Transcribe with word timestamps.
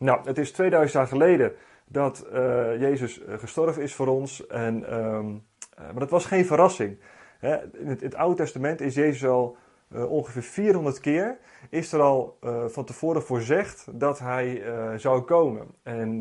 Nou, 0.00 0.20
het 0.24 0.38
is 0.38 0.52
2000 0.52 0.92
jaar 0.92 1.06
geleden 1.06 1.52
dat 1.86 2.26
uh, 2.32 2.80
Jezus 2.80 3.20
gestorven 3.28 3.82
is 3.82 3.94
voor 3.94 4.06
ons. 4.06 4.46
En, 4.46 5.04
um, 5.04 5.46
maar 5.76 5.98
dat 5.98 6.10
was 6.10 6.24
geen 6.24 6.46
verrassing. 6.46 6.98
Hè? 7.38 7.56
In, 7.78 7.86
het, 7.86 8.00
het, 8.00 8.14
Oude 8.14 8.36
Testament 8.36 8.80
is 8.80 8.94
Jezus 8.94 9.28
al 9.28 9.56
ongeveer 9.88 10.42
400 10.42 11.00
keer 11.00 11.38
is 11.70 11.92
er 11.92 12.00
al 12.00 12.38
van 12.66 12.84
tevoren 12.84 13.22
voorzegd 13.22 13.86
dat 13.92 14.18
hij 14.18 14.62
zou 14.96 15.20
komen. 15.20 15.66
En 15.82 16.18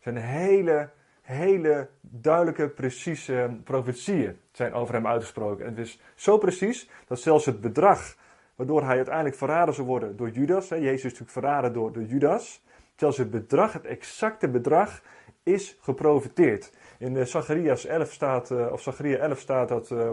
zijn 0.00 0.16
hele, 0.16 0.90
hele 1.22 1.88
duidelijke, 2.00 2.68
precieze 2.68 3.60
profetieën 3.64 4.38
zijn 4.52 4.72
over 4.72 4.94
hem 4.94 5.06
uitgesproken. 5.06 5.64
En 5.64 5.70
het 5.70 5.86
is 5.86 6.00
zo 6.14 6.38
precies 6.38 6.90
dat 7.06 7.20
zelfs 7.20 7.46
het 7.46 7.60
bedrag 7.60 8.16
waardoor 8.54 8.82
hij 8.82 8.96
uiteindelijk 8.96 9.36
verraden 9.36 9.74
zou 9.74 9.86
worden 9.86 10.16
door 10.16 10.30
Judas. 10.30 10.70
Hè, 10.70 10.76
Jezus 10.76 10.94
is 10.94 11.02
natuurlijk 11.02 11.30
verraden 11.30 11.72
door, 11.72 11.92
door 11.92 12.02
Judas. 12.02 12.64
Zelfs 12.96 13.18
het 13.18 13.30
bedrag, 13.30 13.72
het 13.72 13.84
exacte 13.84 14.48
bedrag, 14.48 15.02
is 15.42 15.78
geprofiteerd. 15.80 16.72
In 16.98 17.14
uh, 17.14 17.24
Zacharias 17.24 17.86
11 17.86 18.12
staat, 18.12 18.50
uh, 18.50 18.72
of 18.72 18.82
Zacharia 18.82 19.16
11 19.16 19.38
staat 19.38 19.68
dat 19.68 19.90
uh, 19.90 20.10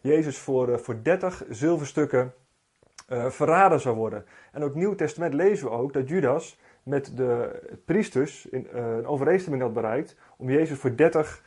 Jezus 0.00 0.38
voor, 0.38 0.80
voor 0.80 1.02
30 1.02 1.44
zilverstukken 1.48 2.34
verraden 3.28 3.80
zou 3.80 3.96
worden. 3.96 4.24
En 4.52 4.62
ook 4.62 4.74
Nieuw 4.74 4.94
Testament 4.94 5.34
lezen 5.34 5.66
we 5.66 5.72
ook 5.72 5.92
dat 5.92 6.08
Judas 6.08 6.58
met 6.82 7.16
de 7.16 7.60
priesters 7.84 8.48
een 8.50 9.06
overeenstemming 9.06 9.62
had 9.62 9.72
bereikt 9.72 10.16
om 10.36 10.50
Jezus 10.50 10.78
voor 10.78 10.96
30 10.96 11.42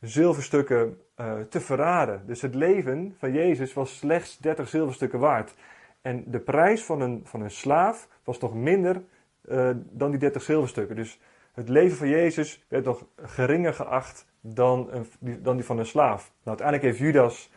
zilverstukken 0.00 1.00
te 1.48 1.60
verraden. 1.60 2.22
Dus 2.26 2.42
het 2.42 2.54
leven 2.54 3.14
van 3.18 3.32
Jezus 3.32 3.72
was 3.72 3.96
slechts 3.96 4.38
30 4.38 4.68
zilverstukken 4.68 5.18
waard. 5.18 5.54
En 6.02 6.24
de 6.26 6.40
prijs 6.40 6.84
van 6.84 7.00
een, 7.00 7.20
van 7.24 7.40
een 7.40 7.50
slaaf 7.50 8.08
was 8.24 8.38
toch 8.38 8.54
minder 8.54 9.02
uh, 9.48 9.70
dan 9.90 10.10
die 10.10 10.18
30 10.18 10.42
zilverstukken. 10.42 10.96
Dus 10.96 11.20
het 11.52 11.68
leven 11.68 11.96
van 11.96 12.08
Jezus 12.08 12.64
werd 12.68 12.84
nog 12.84 13.04
geringer 13.22 13.74
geacht 13.74 14.26
dan, 14.40 14.88
een, 14.90 15.42
dan 15.42 15.56
die 15.56 15.64
van 15.64 15.78
een 15.78 15.86
slaaf. 15.86 16.32
Nou, 16.42 16.58
uiteindelijk 16.58 16.86
heeft 16.86 16.98
Judas, 16.98 17.50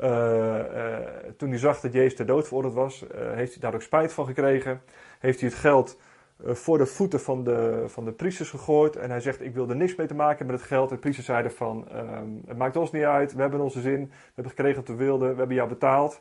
uh, 0.00 0.08
uh, 0.08 0.96
toen 1.36 1.48
hij 1.48 1.58
zag 1.58 1.80
dat 1.80 1.92
Jezus 1.92 2.14
ter 2.14 2.26
dood 2.26 2.46
veroordeeld 2.46 2.74
was, 2.74 3.04
heeft 3.14 3.52
hij 3.52 3.60
daar 3.60 3.74
ook 3.74 3.82
spijt 3.82 4.12
van 4.12 4.26
gekregen. 4.26 4.82
Heeft 5.18 5.40
hij 5.40 5.48
het 5.48 5.58
geld 5.58 5.98
voor 6.42 6.78
de 6.78 6.86
voeten 6.86 7.20
van 7.20 7.44
de, 7.44 7.84
van 7.86 8.04
de 8.04 8.12
priesters 8.12 8.50
gegooid. 8.50 8.96
En 8.96 9.10
hij 9.10 9.20
zegt, 9.20 9.40
ik 9.40 9.54
wil 9.54 9.68
er 9.68 9.76
niks 9.76 9.94
mee 9.94 10.06
te 10.06 10.14
maken 10.14 10.46
met 10.46 10.54
het 10.54 10.64
geld. 10.64 10.88
En 10.88 10.94
de 10.94 11.00
priesters 11.00 11.26
zeiden 11.26 11.52
van, 11.52 11.88
ehm, 11.88 12.28
het 12.46 12.56
maakt 12.56 12.76
ons 12.76 12.92
niet 12.92 13.02
uit, 13.02 13.34
we 13.34 13.40
hebben 13.40 13.60
onze 13.60 13.80
zin, 13.80 14.00
we 14.00 14.32
hebben 14.34 14.52
gekregen 14.52 14.76
wat 14.76 14.88
we 14.88 14.94
wilden, 14.94 15.30
we 15.30 15.38
hebben 15.38 15.56
jou 15.56 15.68
betaald. 15.68 16.20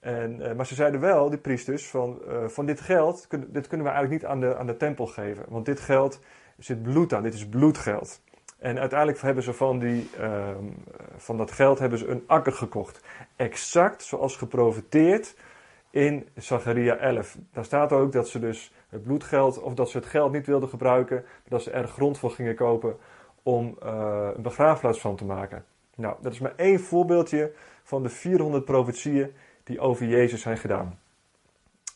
En, 0.00 0.40
uh, 0.40 0.52
maar 0.52 0.66
ze 0.66 0.74
zeiden 0.74 1.00
wel, 1.00 1.30
die 1.30 1.38
priesters, 1.38 1.88
van, 1.88 2.18
uh, 2.28 2.48
van 2.48 2.66
dit 2.66 2.80
geld, 2.80 3.26
dit 3.48 3.66
kunnen 3.66 3.86
we 3.86 3.92
eigenlijk 3.92 4.22
niet 4.22 4.30
aan 4.30 4.40
de, 4.40 4.56
aan 4.56 4.66
de 4.66 4.76
tempel 4.76 5.06
geven. 5.06 5.44
Want 5.48 5.66
dit 5.66 5.80
geld 5.80 6.20
zit 6.58 6.82
bloed 6.82 7.12
aan, 7.12 7.22
dit 7.22 7.34
is 7.34 7.48
bloedgeld. 7.48 8.22
En 8.58 8.78
uiteindelijk 8.78 9.20
hebben 9.20 9.42
ze 9.42 9.52
van, 9.52 9.78
die, 9.78 10.10
uh, 10.20 10.48
van 11.16 11.36
dat 11.36 11.50
geld 11.50 11.78
hebben 11.78 11.98
ze 11.98 12.06
een 12.06 12.24
akker 12.26 12.52
gekocht. 12.52 13.00
Exact 13.36 14.02
zoals 14.02 14.36
geprofiteerd 14.36 15.36
in 15.90 16.28
Zacharia 16.36 16.96
11. 16.96 17.36
Daar 17.52 17.64
staat 17.64 17.92
ook 17.92 18.12
dat 18.12 18.28
ze 18.28 18.38
dus 18.38 18.72
het 18.88 19.02
bloedgeld, 19.02 19.60
of 19.60 19.74
dat 19.74 19.90
ze 19.90 19.96
het 19.96 20.06
geld 20.06 20.32
niet 20.32 20.46
wilden 20.46 20.68
gebruiken, 20.68 21.24
dat 21.48 21.62
ze 21.62 21.70
er 21.70 21.88
grond 21.88 22.18
voor 22.18 22.30
gingen 22.30 22.54
kopen 22.54 22.96
om 23.42 23.78
uh, 23.82 24.28
een 24.34 24.42
begraafplaats 24.42 25.00
van 25.00 25.16
te 25.16 25.24
maken. 25.24 25.64
Nou, 25.96 26.16
dat 26.20 26.32
is 26.32 26.38
maar 26.38 26.54
één 26.56 26.80
voorbeeldje 26.80 27.52
van 27.82 28.02
de 28.02 28.08
400 28.08 28.64
profetieën 28.64 29.32
die 29.64 29.80
over 29.80 30.06
Jezus 30.06 30.40
zijn 30.40 30.58
gedaan. 30.58 30.98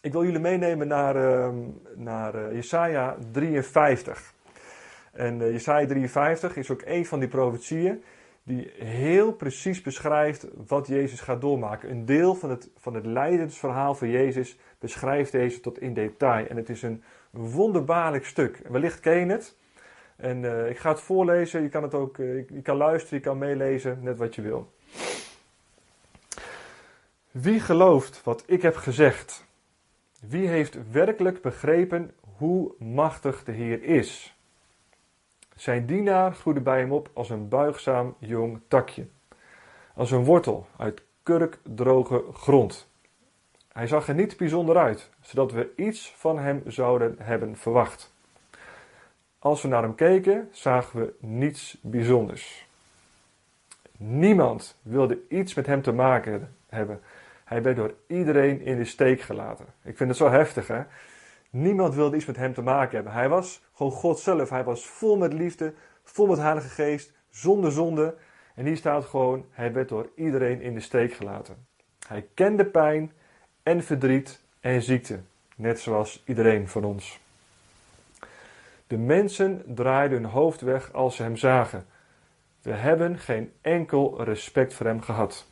Ik 0.01 0.13
wil 0.13 0.25
jullie 0.25 0.41
meenemen 0.41 0.89
naar, 0.89 1.17
uh, 1.17 1.49
naar 1.95 2.35
uh, 2.35 2.53
Jesaja 2.53 3.17
53. 3.33 4.33
En 5.13 5.41
uh, 5.41 5.51
Jesaja 5.51 5.87
53 5.87 6.57
is 6.57 6.71
ook 6.71 6.83
een 6.85 7.07
van 7.07 7.19
die 7.19 7.29
profetieën 7.29 8.03
die 8.43 8.73
heel 8.79 9.33
precies 9.33 9.83
beschrijft 9.83 10.47
wat 10.67 10.87
Jezus 10.87 11.21
gaat 11.21 11.41
doormaken. 11.41 11.91
Een 11.91 12.05
deel 12.05 12.35
van 12.35 12.51
het, 12.51 12.71
van 12.77 12.95
het 12.95 13.07
lijdensverhaal 13.07 13.95
van 13.95 14.11
Jezus 14.11 14.59
beschrijft 14.79 15.33
deze 15.33 15.61
tot 15.61 15.81
in 15.81 15.95
detail. 15.95 16.47
En 16.47 16.57
het 16.57 16.69
is 16.69 16.83
een 16.83 17.03
wonderbaarlijk 17.31 18.25
stuk. 18.25 18.61
Wellicht 18.69 19.01
ken 19.01 19.19
je 19.19 19.27
het. 19.27 19.57
En 20.17 20.43
uh, 20.43 20.69
ik 20.71 20.79
ga 20.79 20.91
het 20.91 21.01
voorlezen. 21.01 21.63
Je 21.63 21.69
kan 21.69 21.83
het 21.83 21.95
ook, 21.95 22.17
je 22.17 22.61
kan 22.63 22.77
luisteren, 22.77 23.19
je 23.19 23.25
kan 23.25 23.39
meelezen, 23.39 23.99
net 24.03 24.19
wat 24.19 24.35
je 24.35 24.43
wil. 24.43 24.73
Wie 27.35 27.61
gelooft 27.61 28.23
wat 28.23 28.43
ik 28.47 28.63
heb 28.63 28.77
gezegd? 28.77 29.45
Wie 30.21 30.49
heeft 30.49 30.91
werkelijk 30.91 31.43
begrepen 31.43 32.15
hoe 32.37 32.73
machtig 32.79 33.45
de 33.45 33.53
Heer 33.53 33.83
is? 33.83 34.37
Zijn 35.57 35.87
dienaar 35.87 36.35
groeide 36.35 36.61
bij 36.61 36.79
hem 36.79 36.93
op 36.93 37.11
als 37.13 37.31
een 37.31 37.49
buigzaam 37.49 38.15
jong 38.19 38.61
takje, 38.69 39.07
als 39.95 40.11
een 40.11 40.25
wortel 40.25 40.67
uit 40.77 41.03
kurkdroge 41.23 42.25
grond. 42.33 42.89
Hij 43.73 43.87
zag 43.87 44.09
er 44.09 44.15
niet 44.15 44.37
bijzonder 44.37 44.77
uit, 44.77 45.11
zodat 45.21 45.53
we 45.53 45.73
iets 45.77 46.13
van 46.17 46.39
hem 46.39 46.63
zouden 46.67 47.17
hebben 47.19 47.57
verwacht. 47.57 48.13
Als 49.39 49.63
we 49.63 49.69
naar 49.69 49.83
hem 49.83 49.95
keken, 49.95 50.49
zagen 50.53 51.01
we 51.01 51.15
niets 51.19 51.79
bijzonders. 51.81 52.67
Niemand 53.97 54.79
wilde 54.83 55.19
iets 55.29 55.55
met 55.55 55.67
hem 55.67 55.83
te 55.83 55.93
maken 55.93 56.57
hebben. 56.69 57.01
Hij 57.55 57.63
werd 57.63 57.77
door 57.77 57.95
iedereen 58.07 58.61
in 58.61 58.77
de 58.77 58.85
steek 58.85 59.21
gelaten. 59.21 59.67
Ik 59.83 59.97
vind 59.97 60.09
het 60.09 60.19
zo 60.19 60.31
heftig, 60.31 60.67
hè? 60.67 60.83
Niemand 61.51 61.95
wilde 61.95 62.17
iets 62.17 62.25
met 62.25 62.37
hem 62.37 62.55
te 62.55 62.63
maken 62.63 62.95
hebben. 62.95 63.13
Hij 63.13 63.29
was 63.29 63.65
gewoon 63.75 63.93
God 63.93 64.19
zelf. 64.19 64.51
Hij 64.51 64.65
was 64.65 64.87
vol 64.87 65.17
met 65.17 65.33
liefde, 65.33 65.75
vol 66.03 66.27
met 66.27 66.39
Heilige 66.39 66.69
Geest, 66.69 67.13
zonder 67.31 67.73
zonde. 67.73 68.15
En 68.55 68.67
hier 68.67 68.77
staat 68.77 69.05
gewoon: 69.05 69.45
Hij 69.51 69.73
werd 69.73 69.89
door 69.89 70.11
iedereen 70.15 70.61
in 70.61 70.75
de 70.75 70.81
steek 70.81 71.13
gelaten. 71.13 71.67
Hij 72.07 72.27
kende 72.35 72.65
pijn 72.65 73.13
en 73.63 73.83
verdriet 73.83 74.41
en 74.61 74.83
ziekte, 74.83 75.21
net 75.57 75.81
zoals 75.81 76.23
iedereen 76.27 76.69
van 76.69 76.85
ons. 76.85 77.21
De 78.87 78.99
mensen 78.99 79.63
draaiden 79.67 80.23
hun 80.23 80.31
hoofd 80.31 80.61
weg 80.61 80.93
als 80.93 81.17
ze 81.17 81.23
hem 81.23 81.37
zagen. 81.37 81.87
We 82.63 82.73
hebben 82.73 83.19
geen 83.19 83.53
enkel 83.61 84.25
respect 84.25 84.75
voor 84.75 84.87
hem 84.87 85.01
gehad. 85.01 85.47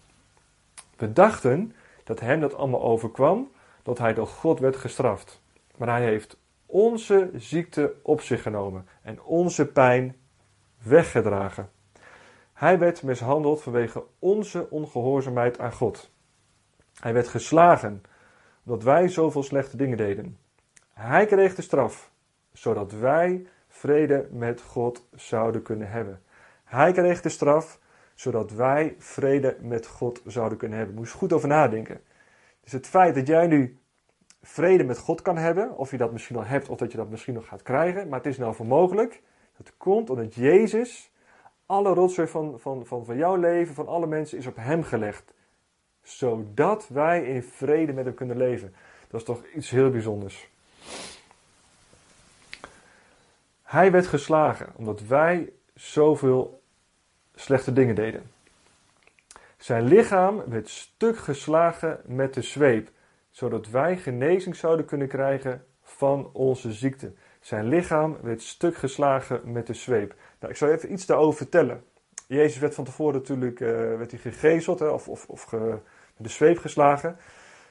We 0.96 1.12
dachten 1.12 1.74
dat 2.04 2.20
hem 2.20 2.40
dat 2.40 2.54
allemaal 2.54 2.82
overkwam, 2.82 3.50
dat 3.82 3.98
hij 3.98 4.14
door 4.14 4.26
God 4.26 4.60
werd 4.60 4.76
gestraft. 4.76 5.42
Maar 5.76 5.88
hij 5.88 6.04
heeft 6.04 6.36
onze 6.66 7.30
ziekte 7.34 7.94
op 8.02 8.20
zich 8.20 8.42
genomen 8.42 8.86
en 9.02 9.22
onze 9.22 9.66
pijn 9.66 10.16
weggedragen. 10.82 11.70
Hij 12.52 12.78
werd 12.78 13.02
mishandeld 13.02 13.62
vanwege 13.62 14.04
onze 14.18 14.70
ongehoorzaamheid 14.70 15.58
aan 15.58 15.72
God. 15.72 16.10
Hij 17.00 17.12
werd 17.12 17.28
geslagen 17.28 18.02
omdat 18.64 18.82
wij 18.82 19.08
zoveel 19.08 19.42
slechte 19.42 19.76
dingen 19.76 19.96
deden. 19.96 20.38
Hij 20.92 21.26
kreeg 21.26 21.54
de 21.54 21.62
straf, 21.62 22.10
zodat 22.52 22.92
wij 22.92 23.46
vrede 23.68 24.28
met 24.30 24.62
God 24.62 25.08
zouden 25.14 25.62
kunnen 25.62 25.90
hebben. 25.90 26.22
Hij 26.64 26.92
kreeg 26.92 27.20
de 27.20 27.28
straf, 27.28 27.78
zodat 28.14 28.50
wij 28.50 28.94
vrede 28.98 29.56
met 29.60 29.86
God 29.86 30.22
zouden 30.26 30.58
kunnen 30.58 30.78
hebben. 30.78 30.96
Moest 30.96 31.12
goed 31.12 31.32
over 31.32 31.48
nadenken. 31.48 32.00
Dus 32.60 32.72
het 32.72 32.86
feit 32.86 33.14
dat 33.14 33.26
jij 33.26 33.46
nu 33.46 33.78
vrede 34.42 34.84
met 34.84 34.98
God 34.98 35.22
kan 35.22 35.36
hebben, 35.36 35.76
of 35.76 35.90
je 35.90 35.96
dat 35.96 36.12
misschien 36.12 36.36
al 36.36 36.44
hebt 36.44 36.68
of 36.68 36.78
dat 36.78 36.90
je 36.90 36.96
dat 36.96 37.10
misschien 37.10 37.34
nog 37.34 37.46
gaat 37.46 37.62
krijgen, 37.62 38.08
maar 38.08 38.18
het 38.18 38.28
is 38.28 38.38
nou 38.38 38.54
voor 38.54 38.66
mogelijk. 38.66 39.22
Dat 39.56 39.72
komt 39.76 40.10
omdat 40.10 40.34
Jezus 40.34 41.12
alle 41.66 41.94
rotzooi 41.94 42.28
van, 42.28 42.60
van, 42.60 42.86
van, 42.86 43.04
van 43.04 43.16
jouw 43.16 43.36
leven, 43.36 43.74
van 43.74 43.88
alle 43.88 44.06
mensen, 44.06 44.38
is 44.38 44.46
op 44.46 44.56
Hem 44.56 44.82
gelegd. 44.82 45.34
Zodat 46.02 46.88
wij 46.88 47.24
in 47.24 47.42
vrede 47.42 47.92
met 47.92 48.04
Hem 48.04 48.14
kunnen 48.14 48.36
leven. 48.36 48.74
Dat 49.08 49.20
is 49.20 49.26
toch 49.26 49.44
iets 49.54 49.70
heel 49.70 49.90
bijzonders. 49.90 50.50
Hij 53.62 53.90
werd 53.90 54.06
geslagen 54.06 54.72
omdat 54.76 55.00
wij 55.00 55.52
zoveel 55.74 56.61
slechte 57.34 57.72
dingen 57.72 57.94
deden. 57.94 58.22
Zijn 59.56 59.84
lichaam 59.84 60.42
werd 60.46 60.68
stuk 60.68 61.16
geslagen 61.16 62.00
met 62.04 62.34
de 62.34 62.42
zweep, 62.42 62.90
zodat 63.30 63.70
wij 63.70 63.96
genezing 63.96 64.56
zouden 64.56 64.86
kunnen 64.86 65.08
krijgen 65.08 65.64
van 65.82 66.30
onze 66.32 66.72
ziekte. 66.72 67.12
Zijn 67.40 67.68
lichaam 67.68 68.16
werd 68.22 68.42
stuk 68.42 68.76
geslagen 68.76 69.52
met 69.52 69.66
de 69.66 69.74
zweep. 69.74 70.14
Nou, 70.38 70.52
ik 70.52 70.58
zal 70.58 70.68
even 70.68 70.92
iets 70.92 71.06
daarover 71.06 71.36
vertellen. 71.36 71.84
Jezus 72.26 72.58
werd 72.58 72.74
van 72.74 72.84
tevoren 72.84 73.14
natuurlijk 73.14 73.60
uh, 73.60 73.68
werd 73.68 74.10
hij 74.10 74.20
gegezeld 74.20 74.80
of, 74.80 75.08
of, 75.08 75.26
of 75.28 75.44
de 76.16 76.28
zweep 76.28 76.58
geslagen. 76.58 77.16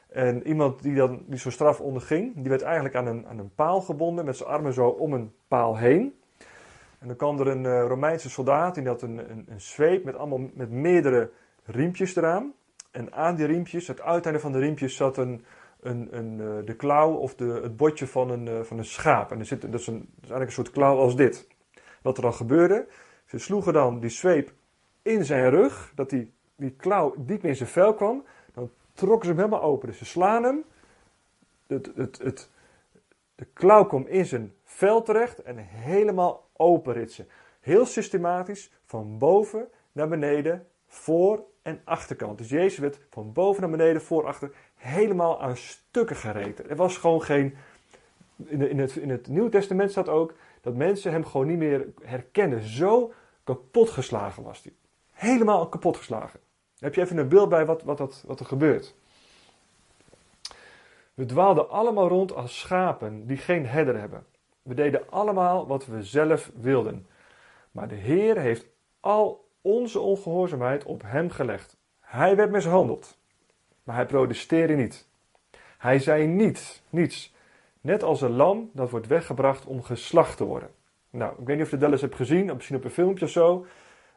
En 0.10 0.48
iemand 0.48 0.82
die, 0.82 0.96
dan, 0.96 1.24
die 1.28 1.40
zo'n 1.40 1.52
straf 1.52 1.80
onderging, 1.80 2.34
die 2.36 2.50
werd 2.50 2.62
eigenlijk 2.62 2.96
aan 2.96 3.08
een, 3.08 3.28
aan 3.28 3.40
een 3.40 3.56
paal 3.56 3.82
gebonden 3.82 4.26
met 4.26 4.38
zijn 4.38 4.50
armen 4.50 4.74
zo 4.74 4.88
om 4.88 5.14
een 5.14 5.34
paal 5.48 5.78
heen. 5.78 6.21
En 7.02 7.08
dan 7.08 7.16
kwam 7.16 7.40
er 7.40 7.48
een 7.48 7.64
uh, 7.64 7.86
Romeinse 7.88 8.30
soldaat, 8.30 8.76
die 8.76 8.88
had 8.88 9.02
een, 9.02 9.32
een, 9.32 9.46
een 9.50 9.62
zweep 9.62 10.04
met, 10.04 10.16
allemaal, 10.16 10.50
met 10.54 10.70
meerdere 10.70 11.32
riempjes 11.66 12.16
eraan. 12.16 12.54
En 12.92 13.14
aan 13.14 13.36
die 13.36 13.46
riempjes, 13.46 13.88
het 13.88 14.02
uiteinde 14.02 14.40
van 14.40 14.52
de 14.52 14.60
riempjes, 14.60 14.96
zat 14.96 15.18
een, 15.18 15.46
een, 15.80 16.18
een, 16.18 16.66
de 16.66 16.76
klauw 16.76 17.14
of 17.14 17.36
de, 17.36 17.60
het 17.64 17.78
botje 17.78 18.08
van 18.08 18.30
een, 18.30 18.66
van 18.66 18.78
een 18.78 18.86
schaap. 18.86 19.32
En 19.32 19.40
er 19.40 19.46
zit, 19.46 19.62
dat, 19.62 19.80
is 19.80 19.88
een, 19.88 19.96
is 19.96 20.30
eigenlijk 20.30 20.46
een 20.46 20.64
soort 20.64 20.72
klauw 20.72 20.98
als 20.98 21.16
dit. 21.16 21.48
Wat 22.02 22.18
er 22.18 22.24
dan 22.24 22.34
gebeurde, 22.34 22.88
ze 23.26 23.38
sloegen 23.38 23.74
dan 23.74 24.00
die 24.00 24.10
zweep 24.10 24.54
in 25.02 25.26
zijn 25.26 25.50
rug, 25.50 25.92
dat 25.96 26.10
die, 26.10 26.34
die 26.56 26.72
klauw 26.72 27.16
diep 27.18 27.44
in 27.44 27.56
zijn 27.56 27.70
vel 27.70 27.94
kwam. 27.94 28.24
Dan 28.54 28.72
trokken 28.94 29.28
ze 29.28 29.34
hem 29.34 29.44
helemaal 29.44 29.70
open. 29.70 29.88
Dus 29.88 29.98
ze 29.98 30.06
slaan 30.06 30.44
hem. 30.44 30.64
Het, 31.68 31.92
het, 31.96 32.20
het, 32.24 32.50
de 33.42 33.48
klauw 33.54 33.86
komt 33.86 34.08
in 34.08 34.26
zijn 34.26 34.54
vel 34.64 35.04
terecht 35.04 35.42
en 35.42 35.58
helemaal 35.58 36.50
open 36.54 36.94
ritsen. 36.94 37.28
Heel 37.60 37.86
systematisch, 37.86 38.72
van 38.86 39.18
boven 39.18 39.68
naar 39.92 40.08
beneden, 40.08 40.68
voor 40.88 41.44
en 41.62 41.82
achterkant. 41.84 42.38
Dus 42.38 42.50
Jezus 42.50 42.78
werd 42.80 43.00
van 43.10 43.34
boven 43.34 43.62
naar 43.62 43.70
beneden, 43.72 44.02
voor, 44.02 44.26
achter, 44.26 44.52
helemaal 44.76 45.42
aan 45.42 45.58
stukken 45.58 46.16
gereten. 46.16 46.70
Er 46.70 46.76
was 46.76 46.98
gewoon 46.98 47.22
geen. 47.22 47.56
In, 48.46 48.70
in, 48.70 48.80
het, 48.80 48.96
in 48.96 49.10
het 49.10 49.28
Nieuwe 49.28 49.50
Testament 49.50 49.92
staat 49.92 50.10
ook 50.10 50.34
dat 50.62 50.76
mensen 50.76 51.12
hem 51.12 51.26
gewoon 51.26 51.48
niet 51.48 51.58
meer 51.58 51.88
herkennen. 52.04 52.62
Zo 52.62 53.14
kapot 53.44 53.90
geslagen 53.90 54.44
was 54.44 54.64
hij. 54.64 54.74
Helemaal 55.12 55.70
kapot 55.70 55.98
geslagen. 55.98 56.40
heb 56.80 56.96
je 56.96 57.02
even 57.02 57.18
een 57.18 57.30
beeld 57.30 57.50
bij 57.50 57.66
wat, 57.66 57.84
wat, 57.84 57.98
dat, 57.98 58.24
wat 58.28 58.40
er 58.40 58.46
gebeurt. 58.46 58.96
We 61.22 61.28
dwaalden 61.28 61.70
allemaal 61.70 62.08
rond 62.08 62.36
als 62.36 62.60
schapen 62.60 63.26
die 63.28 63.38
geen 63.38 63.66
herder 63.66 64.00
hebben. 64.00 64.26
We 64.62 64.74
deden 64.74 65.10
allemaal 65.10 65.68
wat 65.68 65.86
we 65.86 66.04
zelf 66.04 66.52
wilden. 66.56 67.08
Maar 67.72 67.88
de 67.88 67.96
Heer 67.96 68.38
heeft 68.38 68.66
al 69.00 69.50
onze 69.62 70.00
ongehoorzaamheid 70.00 70.84
op 70.84 71.02
hem 71.06 71.30
gelegd. 71.30 71.78
Hij 72.00 72.36
werd 72.36 72.52
mishandeld, 72.52 73.18
maar 73.84 73.96
hij 73.96 74.06
protesteerde 74.06 74.74
niet. 74.74 75.08
Hij 75.78 76.00
zei 76.00 76.28
niets, 76.28 76.84
niets. 76.90 77.36
Net 77.82 78.04
als 78.04 78.22
een 78.22 78.36
lam 78.36 78.70
dat 78.74 78.90
wordt 78.90 79.08
weggebracht 79.08 79.66
om 79.66 79.84
geslacht 79.84 80.38
te 80.38 80.44
worden. 80.46 80.70
Nou, 81.10 81.32
ik 81.40 81.48
weet 81.48 81.56
niet 81.56 81.66
of 81.66 81.72
je 81.72 81.78
dat 81.78 81.92
eens 81.92 82.02
hebt 82.02 82.16
gezien, 82.16 82.56
misschien 82.56 82.78
op 82.78 82.84
een 82.84 82.92
filmpje 82.92 83.26
of 83.26 83.32
zo. 83.32 83.66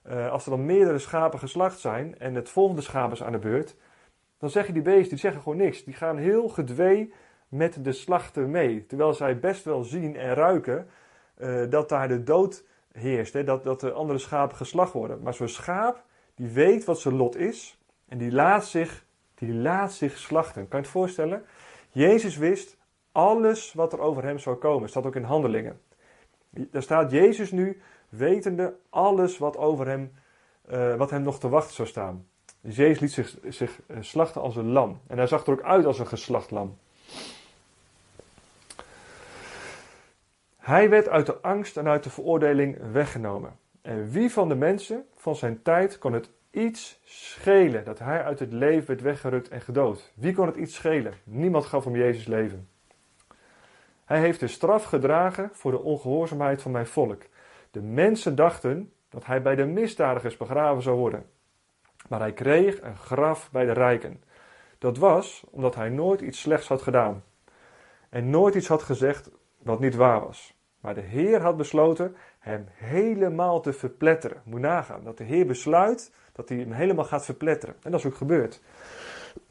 Uh, 0.09 0.31
als 0.31 0.45
er 0.45 0.51
dan 0.51 0.67
meerdere 0.67 0.99
schapen 0.99 1.39
geslacht 1.39 1.79
zijn 1.79 2.19
en 2.19 2.35
het 2.35 2.49
volgende 2.49 2.83
schaap 2.83 3.13
is 3.13 3.23
aan 3.23 3.33
de 3.33 3.39
beurt, 3.39 3.77
dan 4.45 4.53
zeggen 4.53 4.75
die 4.75 4.83
beesten, 4.83 5.09
die 5.09 5.19
zeggen 5.19 5.43
gewoon 5.43 5.59
niks. 5.59 5.85
Die 5.85 5.95
gaan 5.95 6.17
heel 6.17 6.49
gedwee 6.49 7.13
met 7.49 7.85
de 7.85 7.93
slachter 7.93 8.49
mee. 8.49 8.87
Terwijl 8.87 9.15
zij 9.15 9.39
best 9.39 9.65
wel 9.65 9.85
zien 9.85 10.17
en 10.17 10.35
ruiken 10.35 10.87
uh, 11.39 11.71
dat 11.71 11.89
daar 11.89 12.09
de 12.09 12.23
dood 12.23 12.65
heerst. 12.93 13.33
Hè? 13.33 13.45
Dat, 13.45 13.65
dat 13.65 13.81
de 13.81 13.93
andere 13.93 14.19
schapen 14.19 14.57
geslacht 14.57 14.93
worden. 14.93 15.23
Maar 15.23 15.35
zo'n 15.35 15.49
schaap, 15.49 16.05
die 16.35 16.49
weet 16.49 16.85
wat 16.85 17.01
zijn 17.01 17.15
lot 17.15 17.37
is. 17.37 17.79
En 18.09 18.19
die 18.19 18.33
laat 18.33 18.67
zich, 18.67 19.05
die 19.35 19.55
laat 19.55 19.93
zich 19.93 20.19
slachten. 20.19 20.69
Kan 20.69 20.79
je 20.79 20.85
het 20.85 20.95
voorstellen? 20.95 21.43
Jezus 21.91 22.37
wist 22.37 22.77
alles 23.13 23.73
wat 23.73 23.93
er 23.93 24.01
over 24.01 24.23
hem 24.23 24.39
zou 24.39 24.57
komen. 24.57 24.89
staat 24.89 25.07
ook 25.07 25.17
in 25.17 25.23
handelingen. 25.23 25.81
Daar 26.51 26.83
staat 26.83 27.11
Jezus 27.11 27.51
nu, 27.51 27.81
wetende 28.09 28.77
alles 28.91 29.39
wat 29.39 29.57
over 29.57 29.87
hem, 29.87 30.13
uh, 30.71 30.95
wat 30.95 31.11
hem 31.11 31.23
nog 31.23 31.39
te 31.39 31.49
wachten 31.49 31.75
zou 31.75 31.89
staan. 31.89 32.27
Jezus 32.69 33.01
liet 33.01 33.13
zich, 33.13 33.37
zich 33.49 33.81
eh, 33.87 33.97
slachten 34.01 34.41
als 34.41 34.57
een 34.57 34.71
lam. 34.71 35.01
En 35.07 35.17
hij 35.17 35.27
zag 35.27 35.47
er 35.47 35.53
ook 35.53 35.63
uit 35.63 35.85
als 35.85 35.99
een 35.99 36.07
geslacht 36.07 36.51
lam. 36.51 36.77
Hij 40.57 40.89
werd 40.89 41.09
uit 41.09 41.27
de 41.27 41.41
angst 41.41 41.77
en 41.77 41.89
uit 41.89 42.03
de 42.05 42.11
veroordeling 42.11 42.79
weggenomen. 42.93 43.57
En 43.83 44.11
wie 44.11 44.31
van 44.31 44.49
de 44.49 44.55
mensen 44.55 45.05
van 45.17 45.37
zijn 45.37 45.63
tijd 45.63 45.99
kon 45.99 46.13
het 46.13 46.31
iets 46.51 47.01
schelen 47.05 47.85
dat 47.85 47.99
hij 47.99 48.23
uit 48.23 48.39
het 48.39 48.53
leven 48.53 48.87
werd 48.87 49.01
weggerukt 49.01 49.49
en 49.49 49.61
gedood? 49.61 50.13
Wie 50.15 50.35
kon 50.35 50.47
het 50.47 50.57
iets 50.57 50.75
schelen? 50.75 51.15
Niemand 51.25 51.65
gaf 51.65 51.87
om 51.87 51.97
Jezus 51.97 52.27
leven. 52.27 52.69
Hij 54.05 54.21
heeft 54.21 54.41
de 54.41 54.49
straf 54.49 54.85
gedragen 54.85 55.51
voor 55.53 55.71
de 55.71 55.83
ongehoorzaamheid 55.83 56.63
van 56.63 56.71
mijn 56.71 56.87
volk. 56.87 57.23
De 57.71 57.83
mensen 57.83 58.35
dachten 58.35 58.93
dat 59.09 59.27
hij 59.27 59.43
bij 59.43 59.55
de 59.55 59.65
misdadigers 59.65 60.37
begraven 60.37 60.83
zou 60.83 60.97
worden. 60.97 61.27
Maar 62.09 62.21
hij 62.21 62.33
kreeg 62.33 62.83
een 62.83 62.97
graf 62.97 63.51
bij 63.51 63.65
de 63.65 63.73
rijken. 63.73 64.23
Dat 64.79 64.99
was 64.99 65.45
omdat 65.51 65.75
hij 65.75 65.89
nooit 65.89 66.21
iets 66.21 66.41
slechts 66.41 66.69
had 66.69 66.83
gedaan. 66.83 67.23
En 68.09 68.31
nooit 68.31 68.55
iets 68.55 68.69
had 68.69 68.83
gezegd 68.83 69.31
wat 69.59 69.81
niet 69.81 69.95
waar 69.95 70.21
was. 70.21 70.55
Maar 70.81 70.95
de 70.95 71.01
Heer 71.01 71.41
had 71.41 71.57
besloten 71.57 72.17
hem 72.39 72.67
helemaal 72.73 73.61
te 73.61 73.73
verpletteren. 73.73 74.43
Moet 74.45 74.61
nagaan 74.61 75.05
dat 75.05 75.19
de 75.19 75.25
Heer 75.25 75.47
besluit 75.47 76.13
dat 76.33 76.49
hij 76.49 76.59
hem 76.59 76.73
helemaal 76.73 77.05
gaat 77.05 77.25
verpletteren. 77.25 77.75
En 77.83 77.91
dat 77.91 78.01
is 78.01 78.07
ook 78.07 78.17
gebeurd. 78.17 78.61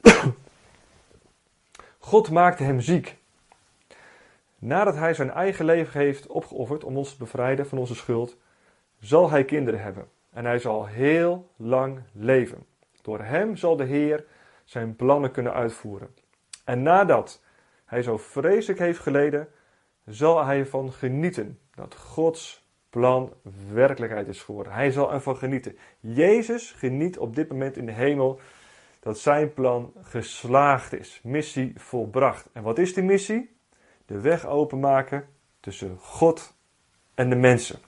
God 1.99 2.31
maakte 2.31 2.63
hem 2.63 2.79
ziek. 2.79 3.17
Nadat 4.59 4.95
hij 4.95 5.13
zijn 5.13 5.31
eigen 5.31 5.65
leven 5.65 5.99
heeft 5.99 6.27
opgeofferd 6.27 6.83
om 6.83 6.97
ons 6.97 7.11
te 7.11 7.17
bevrijden 7.17 7.67
van 7.67 7.77
onze 7.77 7.95
schuld, 7.95 8.37
zal 8.99 9.29
hij 9.29 9.45
kinderen 9.45 9.81
hebben. 9.81 10.07
En 10.33 10.45
hij 10.45 10.59
zal 10.59 10.85
heel 10.85 11.51
lang 11.55 11.99
leven. 12.11 12.65
Door 13.01 13.19
hem 13.19 13.55
zal 13.55 13.75
de 13.75 13.83
Heer 13.83 14.25
zijn 14.63 14.95
plannen 14.95 15.31
kunnen 15.31 15.53
uitvoeren. 15.53 16.15
En 16.65 16.83
nadat 16.83 17.43
hij 17.85 18.01
zo 18.01 18.17
vreselijk 18.17 18.79
heeft 18.79 18.99
geleden, 18.99 19.47
zal 20.05 20.45
hij 20.45 20.59
ervan 20.59 20.91
genieten 20.91 21.59
dat 21.75 21.95
Gods 21.95 22.67
plan 22.89 23.33
werkelijkheid 23.73 24.27
is 24.27 24.41
geworden. 24.41 24.73
Hij 24.73 24.91
zal 24.91 25.13
ervan 25.13 25.37
genieten. 25.37 25.77
Jezus 25.99 26.71
geniet 26.71 27.17
op 27.17 27.35
dit 27.35 27.49
moment 27.49 27.77
in 27.77 27.85
de 27.85 27.91
hemel 27.91 28.39
dat 28.99 29.19
zijn 29.19 29.53
plan 29.53 29.93
geslaagd 30.01 30.93
is. 30.93 31.19
Missie 31.23 31.73
volbracht. 31.75 32.49
En 32.53 32.63
wat 32.63 32.77
is 32.77 32.93
die 32.93 33.03
missie? 33.03 33.55
De 34.05 34.19
weg 34.19 34.45
openmaken 34.45 35.27
tussen 35.59 35.97
God 35.97 36.55
en 37.13 37.29
de 37.29 37.35
mensen. 37.35 37.79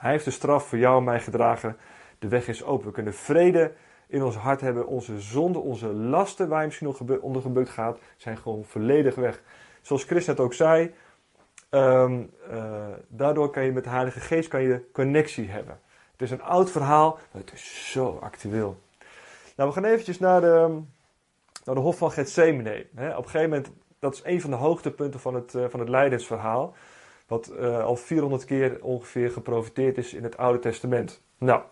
Hij 0.00 0.10
heeft 0.10 0.24
de 0.24 0.30
straf 0.30 0.66
voor 0.66 0.78
jou 0.78 0.98
en 0.98 1.04
mij 1.04 1.20
gedragen. 1.20 1.76
De 2.18 2.28
weg 2.28 2.48
is 2.48 2.64
open. 2.64 2.86
We 2.86 2.92
kunnen 2.92 3.14
vrede 3.14 3.72
in 4.06 4.22
ons 4.22 4.36
hart 4.36 4.60
hebben. 4.60 4.86
Onze 4.86 5.20
zonden, 5.20 5.62
onze 5.62 5.86
lasten 5.86 6.48
waar 6.48 6.60
je 6.60 6.66
misschien 6.66 6.86
nog 6.86 7.20
onder 7.20 7.42
gebukt 7.42 7.70
gaat, 7.70 7.98
zijn 8.16 8.36
gewoon 8.36 8.64
volledig 8.64 9.14
weg. 9.14 9.42
Zoals 9.80 10.04
Chris 10.04 10.26
net 10.26 10.40
ook 10.40 10.54
zei, 10.54 10.94
um, 11.70 12.30
uh, 12.50 12.86
daardoor 13.08 13.50
kan 13.50 13.64
je 13.64 13.72
met 13.72 13.84
de 13.84 13.90
Heilige 13.90 14.20
Geest 14.20 14.48
kan 14.48 14.62
je 14.62 14.90
connectie 14.92 15.48
hebben. 15.48 15.80
Het 16.12 16.22
is 16.22 16.30
een 16.30 16.42
oud 16.42 16.70
verhaal, 16.70 17.18
maar 17.32 17.42
het 17.42 17.52
is 17.52 17.90
zo 17.92 18.18
actueel. 18.22 18.80
Nou, 19.56 19.68
we 19.68 19.74
gaan 19.74 19.84
eventjes 19.84 20.18
naar 20.18 20.40
de, 20.40 20.80
naar 21.64 21.74
de 21.74 21.80
Hof 21.80 21.98
van 21.98 22.10
Gethsemane. 22.10 22.86
Op 22.94 22.96
een 22.96 23.30
gegeven 23.30 23.48
moment, 23.48 23.70
dat 23.98 24.14
is 24.14 24.20
een 24.24 24.40
van 24.40 24.50
de 24.50 24.56
hoogtepunten 24.56 25.20
van 25.20 25.34
het, 25.34 25.54
uh, 25.54 25.64
van 25.68 25.80
het 25.80 25.88
Leidensverhaal. 25.88 26.74
Wat 27.30 27.52
uh, 27.58 27.84
al 27.84 27.96
400 27.96 28.44
keer 28.44 28.78
ongeveer 28.82 29.30
geprofiteerd 29.30 29.98
is 29.98 30.14
in 30.14 30.22
het 30.22 30.36
Oude 30.36 30.58
Testament. 30.58 31.22
Nou, 31.38 31.62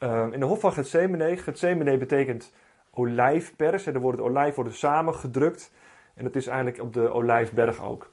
uh, 0.00 0.26
in 0.30 0.40
de 0.40 0.46
Hof 0.46 0.60
van 0.60 0.72
Gethsemane, 0.72 1.36
Gethsemane 1.36 1.96
betekent 1.96 2.52
olijfpers. 2.90 3.86
Er 3.86 4.00
worden 4.00 4.24
olijf 4.24 4.54
worden 4.54 4.72
samengedrukt. 4.72 5.72
En 6.14 6.24
dat 6.24 6.36
is 6.36 6.46
eigenlijk 6.46 6.82
op 6.82 6.92
de 6.92 7.08
Olijfberg 7.08 7.82
ook. 7.82 8.12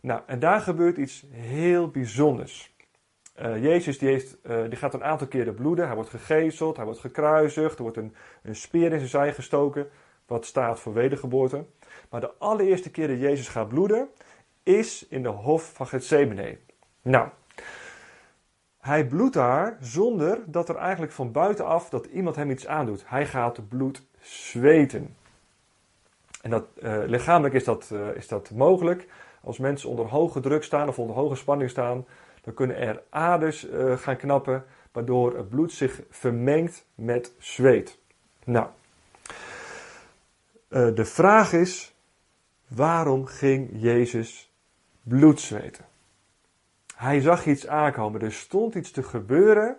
Nou, 0.00 0.20
en 0.26 0.38
daar 0.38 0.60
gebeurt 0.60 0.96
iets 0.96 1.26
heel 1.30 1.88
bijzonders. 1.90 2.76
Uh, 3.42 3.62
Jezus 3.62 3.98
die, 3.98 4.08
heeft, 4.08 4.36
uh, 4.42 4.62
die 4.68 4.76
gaat 4.76 4.94
een 4.94 5.04
aantal 5.04 5.26
keren 5.26 5.54
bloeden. 5.54 5.86
Hij 5.86 5.94
wordt 5.94 6.10
gegezeld, 6.10 6.76
hij 6.76 6.84
wordt 6.84 7.00
gekruisigd, 7.00 7.76
er 7.76 7.82
wordt 7.82 7.96
een, 7.96 8.14
een 8.42 8.56
speer 8.56 8.92
in 8.92 8.98
zijn 8.98 9.08
zij 9.08 9.32
gestoken, 9.32 9.88
wat 10.26 10.46
staat 10.46 10.80
voor 10.80 10.92
wedergeboorte. 10.92 11.64
Maar 12.10 12.20
de 12.20 12.32
allereerste 12.38 12.90
keer 12.90 13.08
dat 13.08 13.20
Jezus 13.20 13.48
gaat 13.48 13.68
bloeden, 13.68 14.08
is 14.68 15.06
in 15.08 15.22
de 15.22 15.28
hof 15.28 15.72
van 15.74 15.86
Gethsemane. 15.86 16.58
Nou, 17.02 17.28
hij 18.80 19.06
bloedt 19.06 19.34
daar 19.34 19.76
zonder 19.80 20.42
dat 20.46 20.68
er 20.68 20.76
eigenlijk 20.76 21.12
van 21.12 21.32
buitenaf 21.32 21.88
dat 21.88 22.06
iemand 22.06 22.36
hem 22.36 22.50
iets 22.50 22.66
aandoet. 22.66 23.02
Hij 23.06 23.26
gaat 23.26 23.68
bloed 23.68 24.02
zweten. 24.20 25.16
En 26.42 26.50
dat, 26.50 26.64
uh, 26.82 27.02
lichamelijk 27.06 27.54
is 27.54 27.64
dat, 27.64 27.94
is 28.14 28.28
dat 28.28 28.50
mogelijk. 28.50 29.06
Als 29.40 29.58
mensen 29.58 29.88
onder 29.88 30.06
hoge 30.06 30.40
druk 30.40 30.64
staan 30.64 30.88
of 30.88 30.98
onder 30.98 31.16
hoge 31.16 31.36
spanning 31.36 31.70
staan, 31.70 32.06
dan 32.42 32.54
kunnen 32.54 32.76
er 32.76 33.02
aders 33.10 33.68
uh, 33.68 33.96
gaan 33.96 34.16
knappen, 34.16 34.64
waardoor 34.92 35.36
het 35.36 35.48
bloed 35.48 35.72
zich 35.72 36.02
vermengt 36.10 36.86
met 36.94 37.32
zweet. 37.38 37.98
Nou, 38.44 38.66
de 40.68 41.04
vraag 41.04 41.52
is, 41.52 41.94
waarom 42.66 43.26
ging 43.26 43.70
Jezus 43.72 44.47
bloed 45.02 45.40
zweten? 45.40 45.84
Hij 46.96 47.20
zag 47.20 47.46
iets 47.46 47.66
aankomen, 47.66 48.20
er 48.20 48.32
stond 48.32 48.74
iets 48.74 48.90
te 48.90 49.02
gebeuren 49.02 49.76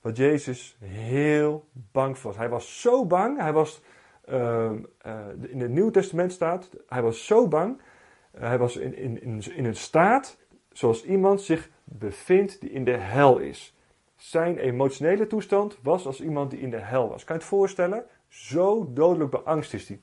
wat 0.00 0.16
Jezus 0.16 0.76
heel 0.84 1.68
bang 1.72 2.20
was. 2.20 2.36
Hij 2.36 2.48
was 2.48 2.80
zo 2.80 3.06
bang, 3.06 3.38
hij 3.38 3.52
was, 3.52 3.82
uh, 4.28 4.70
in 5.40 5.60
het 5.60 5.70
Nieuw 5.70 5.90
Testament 5.90 6.32
staat, 6.32 6.70
hij 6.88 7.02
was 7.02 7.26
zo 7.26 7.48
bang 7.48 7.80
hij 8.38 8.58
was 8.58 8.76
in, 8.76 8.96
in, 8.96 9.22
in, 9.22 9.42
in 9.54 9.64
een 9.64 9.76
staat 9.76 10.36
zoals 10.72 11.04
iemand 11.04 11.40
zich 11.40 11.70
bevindt 11.84 12.60
die 12.60 12.70
in 12.70 12.84
de 12.84 12.96
hel 12.96 13.38
is. 13.38 13.76
Zijn 14.16 14.58
emotionele 14.58 15.26
toestand 15.26 15.78
was 15.82 16.06
als 16.06 16.20
iemand 16.20 16.50
die 16.50 16.60
in 16.60 16.70
de 16.70 16.78
hel 16.78 17.08
was. 17.08 17.24
Kan 17.24 17.34
je 17.34 17.40
het 17.40 17.50
voorstellen? 17.50 18.04
Zo 18.28 18.92
dodelijk 18.92 19.30
beangst 19.30 19.74
is 19.74 19.88
hij. 19.88 20.00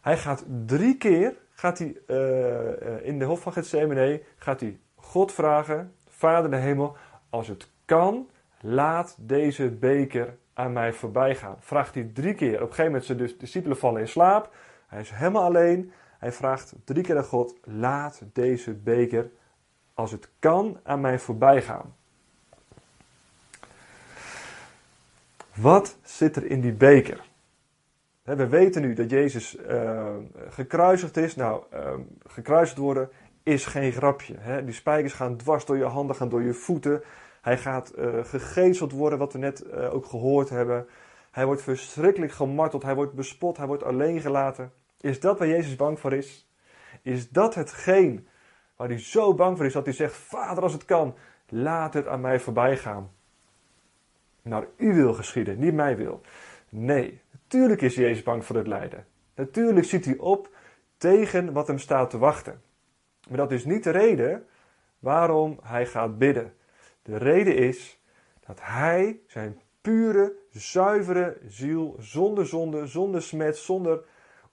Hij 0.00 0.18
gaat 0.18 0.44
drie 0.66 0.96
keer, 0.96 1.36
gaat 1.58 1.78
hij, 1.78 1.96
uh, 2.06 3.06
in 3.06 3.18
de 3.18 3.24
hof 3.24 3.40
van 3.40 3.52
Gethsemane, 3.52 4.22
gaat 4.36 4.60
hij 4.60 4.78
God 4.94 5.32
vragen, 5.32 5.94
Vader 6.08 6.50
de 6.50 6.56
hemel, 6.56 6.96
als 7.30 7.48
het 7.48 7.68
kan, 7.84 8.28
laat 8.60 9.16
deze 9.20 9.70
beker 9.70 10.36
aan 10.54 10.72
mij 10.72 10.92
voorbij 10.92 11.34
gaan. 11.34 11.56
Vraagt 11.60 11.94
hij 11.94 12.10
drie 12.14 12.34
keer. 12.34 12.54
Op 12.54 12.60
een 12.60 12.66
gegeven 12.66 12.84
moment 12.84 13.04
zijn 13.04 13.18
de 13.18 13.36
discipelen 13.38 13.78
vallen 13.78 14.00
in 14.00 14.08
slaap. 14.08 14.54
Hij 14.86 15.00
is 15.00 15.10
helemaal 15.10 15.42
alleen. 15.42 15.92
Hij 16.18 16.32
vraagt 16.32 16.74
drie 16.84 17.02
keer 17.02 17.16
aan 17.16 17.24
God, 17.24 17.54
laat 17.64 18.22
deze 18.32 18.74
beker, 18.74 19.30
als 19.94 20.10
het 20.10 20.28
kan, 20.38 20.80
aan 20.82 21.00
mij 21.00 21.18
voorbij 21.18 21.62
gaan. 21.62 21.96
Wat 25.54 25.96
zit 26.02 26.36
er 26.36 26.46
in 26.46 26.60
die 26.60 26.72
beker? 26.72 27.27
We 28.36 28.48
weten 28.48 28.82
nu 28.82 28.94
dat 28.94 29.10
Jezus 29.10 29.56
uh, 29.56 30.14
gekruisigd 30.48 31.16
is. 31.16 31.36
Nou, 31.36 31.62
uh, 31.74 31.94
gekruisigd 32.26 32.78
worden 32.78 33.10
is 33.42 33.66
geen 33.66 33.92
grapje. 33.92 34.62
Die 34.64 34.74
spijkers 34.74 35.12
gaan 35.12 35.36
dwars 35.36 35.64
door 35.64 35.76
je 35.76 35.84
handen, 35.84 36.16
gaan 36.16 36.28
door 36.28 36.42
je 36.42 36.54
voeten. 36.54 37.02
Hij 37.40 37.58
gaat 37.58 37.92
uh, 37.98 38.24
gegezeld 38.24 38.92
worden, 38.92 39.18
wat 39.18 39.32
we 39.32 39.38
net 39.38 39.72
ook 39.72 40.06
gehoord 40.06 40.48
hebben. 40.48 40.86
Hij 41.30 41.46
wordt 41.46 41.62
verschrikkelijk 41.62 42.32
gemarteld, 42.32 42.82
hij 42.82 42.94
wordt 42.94 43.12
bespot, 43.12 43.56
hij 43.56 43.66
wordt 43.66 43.84
alleen 43.84 44.20
gelaten. 44.20 44.72
Is 45.00 45.20
dat 45.20 45.38
waar 45.38 45.48
Jezus 45.48 45.76
bang 45.76 46.00
voor 46.00 46.12
is? 46.12 46.48
Is 47.02 47.30
dat 47.30 47.54
hetgeen 47.54 48.28
waar 48.76 48.88
hij 48.88 49.00
zo 49.00 49.34
bang 49.34 49.56
voor 49.56 49.66
is 49.66 49.72
dat 49.72 49.84
hij 49.84 49.94
zegt: 49.94 50.14
Vader, 50.14 50.62
als 50.62 50.72
het 50.72 50.84
kan, 50.84 51.14
laat 51.48 51.94
het 51.94 52.06
aan 52.06 52.20
mij 52.20 52.40
voorbij 52.40 52.76
gaan? 52.76 53.10
Naar 54.42 54.66
u 54.76 54.94
wil 54.94 55.14
geschieden, 55.14 55.58
niet 55.58 55.74
mij 55.74 55.96
wil. 55.96 56.20
Nee, 56.68 57.20
natuurlijk 57.48 57.82
is 57.82 57.94
Jezus 57.94 58.22
bang 58.22 58.44
voor 58.44 58.56
het 58.56 58.66
lijden. 58.66 59.06
Natuurlijk 59.34 59.86
ziet 59.86 60.04
hij 60.04 60.16
op 60.16 60.48
tegen 60.96 61.52
wat 61.52 61.66
hem 61.66 61.78
staat 61.78 62.10
te 62.10 62.18
wachten. 62.18 62.62
Maar 63.28 63.36
dat 63.36 63.52
is 63.52 63.64
niet 63.64 63.84
de 63.84 63.90
reden 63.90 64.46
waarom 64.98 65.58
hij 65.62 65.86
gaat 65.86 66.18
bidden. 66.18 66.54
De 67.02 67.16
reden 67.16 67.56
is 67.56 68.02
dat 68.46 68.58
hij 68.62 69.20
zijn 69.26 69.60
pure, 69.80 70.32
zuivere 70.50 71.36
ziel, 71.46 71.96
zonder 71.98 72.46
zonde, 72.46 72.86
zonder 72.86 73.22
smet, 73.22 73.56
zonder 73.56 74.04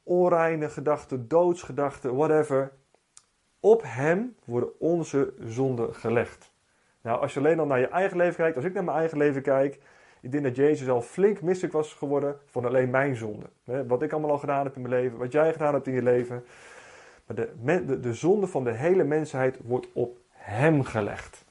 onreine 0.03 0.69
gedachten, 0.69 1.27
doodsgedachten, 1.27 2.15
whatever, 2.15 2.71
op 3.59 3.81
hem 3.85 4.35
worden 4.45 4.79
onze 4.79 5.33
zonden 5.39 5.95
gelegd. 5.95 6.51
Nou, 7.01 7.21
als 7.21 7.33
je 7.33 7.39
alleen 7.39 7.59
al 7.59 7.65
naar 7.65 7.79
je 7.79 7.87
eigen 7.87 8.17
leven 8.17 8.35
kijkt, 8.35 8.55
als 8.55 8.65
ik 8.65 8.73
naar 8.73 8.83
mijn 8.83 8.97
eigen 8.97 9.17
leven 9.17 9.41
kijk, 9.41 9.79
ik 10.25 10.31
denk 10.31 10.43
dat 10.43 10.55
Jezus 10.55 10.89
al 10.89 11.01
flink 11.01 11.41
misselijk 11.41 11.73
was 11.73 11.93
geworden 11.93 12.37
van 12.45 12.65
alleen 12.65 12.89
mijn 12.89 13.15
zonde. 13.15 13.45
Wat 13.87 14.01
ik 14.01 14.11
allemaal 14.11 14.31
al 14.31 14.37
gedaan 14.37 14.65
heb 14.65 14.75
in 14.75 14.81
mijn 14.81 14.93
leven, 14.93 15.17
wat 15.17 15.31
jij 15.31 15.51
gedaan 15.51 15.73
hebt 15.73 15.87
in 15.87 15.93
je 15.93 16.03
leven. 16.03 16.43
Maar 17.25 17.35
de, 17.35 17.85
de, 17.85 17.99
de 17.99 18.13
zonde 18.13 18.47
van 18.47 18.63
de 18.63 18.71
hele 18.71 19.03
mensheid 19.03 19.57
wordt 19.63 19.87
op 19.93 20.17
hem 20.31 20.83
gelegd. 20.83 21.45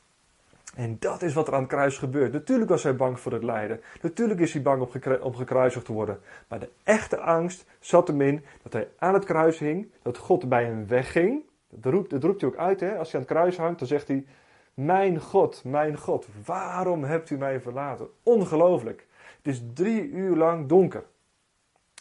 En 0.77 0.97
dat 0.99 1.23
is 1.23 1.35
wat 1.35 1.49
er 1.49 1.55
aan 1.55 1.61
het 1.61 1.69
kruis 1.69 1.99
gebeurt. 1.99 2.33
Natuurlijk 2.33 2.71
was 2.71 2.83
hij 2.83 2.97
bang 2.97 3.21
voor 3.21 3.33
het 3.33 3.43
lijden. 3.43 3.81
Natuurlijk 4.03 4.41
is 4.41 4.53
hij 4.53 4.63
bang 4.63 4.83
om, 4.83 5.13
om 5.21 5.35
gekruisigd 5.35 5.85
te 5.85 5.93
worden. 5.93 6.19
Maar 6.49 6.59
de 6.59 6.71
echte 6.83 7.19
angst 7.19 7.65
zat 7.81 8.09
hem 8.09 8.21
in 8.21 8.45
dat 8.63 8.73
hij 8.73 8.89
aan 8.99 9.15
het 9.15 9.25
kruis 9.25 9.59
hing, 9.59 9.91
dat 10.03 10.17
God 10.17 10.49
bij 10.49 10.65
hem 10.65 10.87
wegging. 10.87 11.43
Dat 11.69 11.93
roept, 11.93 12.11
dat 12.11 12.23
roept 12.23 12.41
hij 12.41 12.51
ook 12.51 12.57
uit, 12.57 12.81
hè? 12.81 12.99
als 12.99 13.13
hij 13.13 13.21
aan 13.21 13.27
het 13.27 13.37
kruis 13.37 13.57
hangt, 13.57 13.79
dan 13.79 13.89
zegt 13.89 14.09
hij: 14.09 14.27
Mijn 14.75 15.21
God, 15.21 15.65
mijn 15.65 15.99
God, 15.99 16.27
waarom 16.45 17.05
hebt 17.05 17.31
u 17.31 17.37
mij 17.37 17.61
verlaten? 17.61 18.09
Ongelooflijk. 18.23 19.07
Het 19.37 19.47
is 19.47 19.63
drie 19.75 20.11
uur 20.11 20.37
lang 20.37 20.69
donker. 20.69 21.05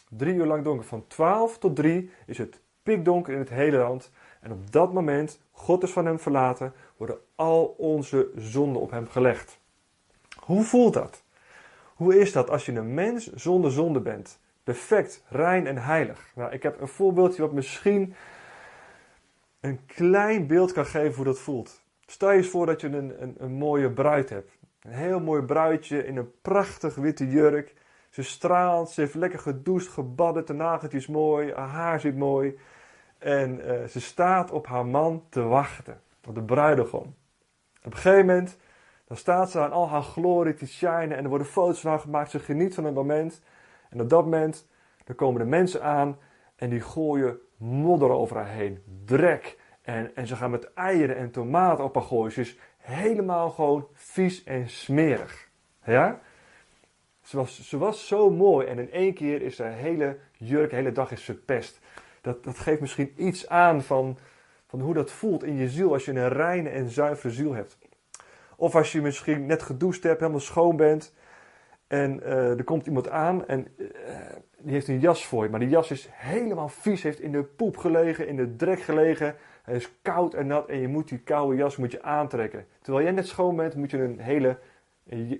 Drie 0.08 0.34
uur 0.34 0.46
lang 0.46 0.64
donker. 0.64 0.86
Van 0.86 1.06
twaalf 1.06 1.58
tot 1.58 1.76
drie 1.76 2.10
is 2.26 2.38
het 2.38 2.60
pikdonker 2.82 3.32
in 3.32 3.38
het 3.38 3.48
hele 3.48 3.76
land. 3.76 4.10
En 4.40 4.52
op 4.52 4.72
dat 4.72 4.92
moment, 4.92 5.40
God 5.50 5.82
is 5.82 5.90
van 5.90 6.06
hem 6.06 6.18
verlaten, 6.18 6.72
worden 6.96 7.18
al 7.34 7.74
onze 7.78 8.30
zonden 8.36 8.82
op 8.82 8.90
hem 8.90 9.08
gelegd. 9.08 9.58
Hoe 10.38 10.62
voelt 10.62 10.94
dat? 10.94 11.22
Hoe 11.94 12.18
is 12.18 12.32
dat 12.32 12.50
als 12.50 12.66
je 12.66 12.72
een 12.72 12.94
mens 12.94 13.32
zonder 13.32 13.72
zonde 13.72 14.00
bent? 14.00 14.40
Perfect, 14.62 15.22
rein 15.28 15.66
en 15.66 15.78
heilig. 15.78 16.30
Nou, 16.34 16.52
ik 16.52 16.62
heb 16.62 16.80
een 16.80 16.88
voorbeeldje 16.88 17.42
wat 17.42 17.52
misschien 17.52 18.14
een 19.60 19.86
klein 19.86 20.46
beeld 20.46 20.72
kan 20.72 20.86
geven 20.86 21.14
hoe 21.14 21.24
dat 21.24 21.38
voelt. 21.38 21.83
Stel 22.14 22.30
je 22.30 22.36
eens 22.36 22.48
voor 22.48 22.66
dat 22.66 22.80
je 22.80 22.86
een, 22.86 23.22
een, 23.22 23.34
een 23.38 23.52
mooie 23.52 23.90
bruid 23.90 24.30
hebt. 24.30 24.58
Een 24.80 24.92
heel 24.92 25.20
mooi 25.20 25.42
bruidje 25.42 26.06
in 26.06 26.16
een 26.16 26.30
prachtig 26.42 26.94
witte 26.94 27.28
jurk. 27.28 27.74
Ze 28.10 28.22
straalt, 28.22 28.90
ze 28.90 29.00
heeft 29.00 29.14
lekker 29.14 29.38
gedoucht, 29.38 29.88
gebadden, 29.88 30.46
de 30.46 30.52
nageltjes 30.52 31.02
is 31.02 31.08
mooi, 31.08 31.52
haar 31.52 31.68
haar 31.68 32.00
zit 32.00 32.16
mooi. 32.16 32.58
En 33.18 33.60
uh, 33.60 33.84
ze 33.84 34.00
staat 34.00 34.50
op 34.50 34.66
haar 34.66 34.86
man 34.86 35.24
te 35.28 35.42
wachten, 35.42 36.00
op 36.26 36.34
de 36.34 36.42
bruidegom. 36.42 37.14
Op 37.84 37.92
een 37.92 37.96
gegeven 37.96 38.26
moment, 38.26 38.58
dan 39.06 39.16
staat 39.16 39.50
ze 39.50 39.60
aan 39.60 39.72
al 39.72 39.88
haar 39.88 40.02
glorie 40.02 40.54
te 40.54 40.66
shinen 40.66 41.16
en 41.16 41.22
er 41.22 41.28
worden 41.28 41.46
foto's 41.46 41.80
van 41.80 41.90
haar 41.90 42.00
gemaakt. 42.00 42.30
Ze 42.30 42.38
geniet 42.38 42.74
van 42.74 42.84
het 42.84 42.94
moment. 42.94 43.42
En 43.90 44.00
op 44.00 44.08
dat 44.08 44.24
moment, 44.24 44.68
dan 45.04 45.16
komen 45.16 45.40
de 45.40 45.48
mensen 45.48 45.82
aan 45.82 46.18
en 46.56 46.70
die 46.70 46.80
gooien 46.80 47.38
modder 47.56 48.10
over 48.10 48.36
haar 48.36 48.48
heen. 48.48 48.82
Drek. 49.04 49.62
En, 49.84 50.16
en 50.16 50.26
ze 50.26 50.36
gaan 50.36 50.50
met 50.50 50.72
eieren 50.74 51.16
en 51.16 51.30
tomaten 51.30 51.84
op 51.84 52.30
is 52.36 52.58
helemaal 52.78 53.50
gewoon 53.50 53.86
vies 53.92 54.44
en 54.44 54.68
smerig. 54.68 55.48
Ja? 55.84 56.20
Ze 57.22 57.36
was, 57.36 57.68
ze 57.68 57.78
was 57.78 58.06
zo 58.06 58.30
mooi 58.30 58.66
en 58.66 58.78
in 58.78 58.92
één 58.92 59.14
keer 59.14 59.42
is 59.42 59.58
haar 59.58 59.72
hele 59.72 60.18
jurk, 60.32 60.70
de 60.70 60.76
hele 60.76 60.92
dag 60.92 61.10
is 61.10 61.22
verpest 61.22 61.80
dat, 62.24 62.44
dat 62.44 62.58
geeft 62.58 62.80
misschien 62.80 63.12
iets 63.16 63.48
aan 63.48 63.82
van, 63.82 64.18
van 64.66 64.80
hoe 64.80 64.94
dat 64.94 65.10
voelt 65.10 65.44
in 65.44 65.56
je 65.56 65.68
ziel 65.68 65.92
als 65.92 66.04
je 66.04 66.12
een 66.12 66.28
reine 66.28 66.68
en 66.68 66.88
zuivere 66.88 67.32
ziel 67.32 67.52
hebt. 67.52 67.78
Of 68.56 68.74
als 68.74 68.92
je 68.92 69.00
misschien 69.00 69.46
net 69.46 69.62
gedoucht 69.62 70.02
hebt, 70.02 70.20
helemaal 70.20 70.40
schoon 70.40 70.76
bent. 70.76 71.14
En 71.86 72.20
uh, 72.22 72.58
er 72.58 72.64
komt 72.64 72.86
iemand 72.86 73.08
aan 73.08 73.46
en 73.46 73.66
uh, 73.76 73.88
die 74.58 74.72
heeft 74.72 74.88
een 74.88 75.00
jas 75.00 75.26
voor 75.26 75.44
je. 75.44 75.50
Maar 75.50 75.60
die 75.60 75.68
jas 75.68 75.90
is 75.90 76.08
helemaal 76.10 76.68
vies, 76.68 77.02
heeft 77.02 77.20
in 77.20 77.32
de 77.32 77.42
poep 77.42 77.76
gelegen, 77.76 78.28
in 78.28 78.36
de 78.36 78.56
drek 78.56 78.80
gelegen. 78.80 79.36
Hij 79.64 79.74
is 79.74 79.92
koud 80.02 80.34
en 80.34 80.46
nat 80.46 80.68
en 80.68 80.80
je 80.80 80.88
moet 80.88 81.08
die 81.08 81.18
koude 81.18 81.56
jas 81.56 81.76
moet 81.76 81.92
je 81.92 82.02
aantrekken. 82.02 82.66
Terwijl 82.80 83.04
jij 83.04 83.14
net 83.14 83.26
schoon 83.26 83.56
bent, 83.56 83.74
moet 83.74 83.90
je 83.90 84.02
een 84.02 84.18
hele 84.20 84.58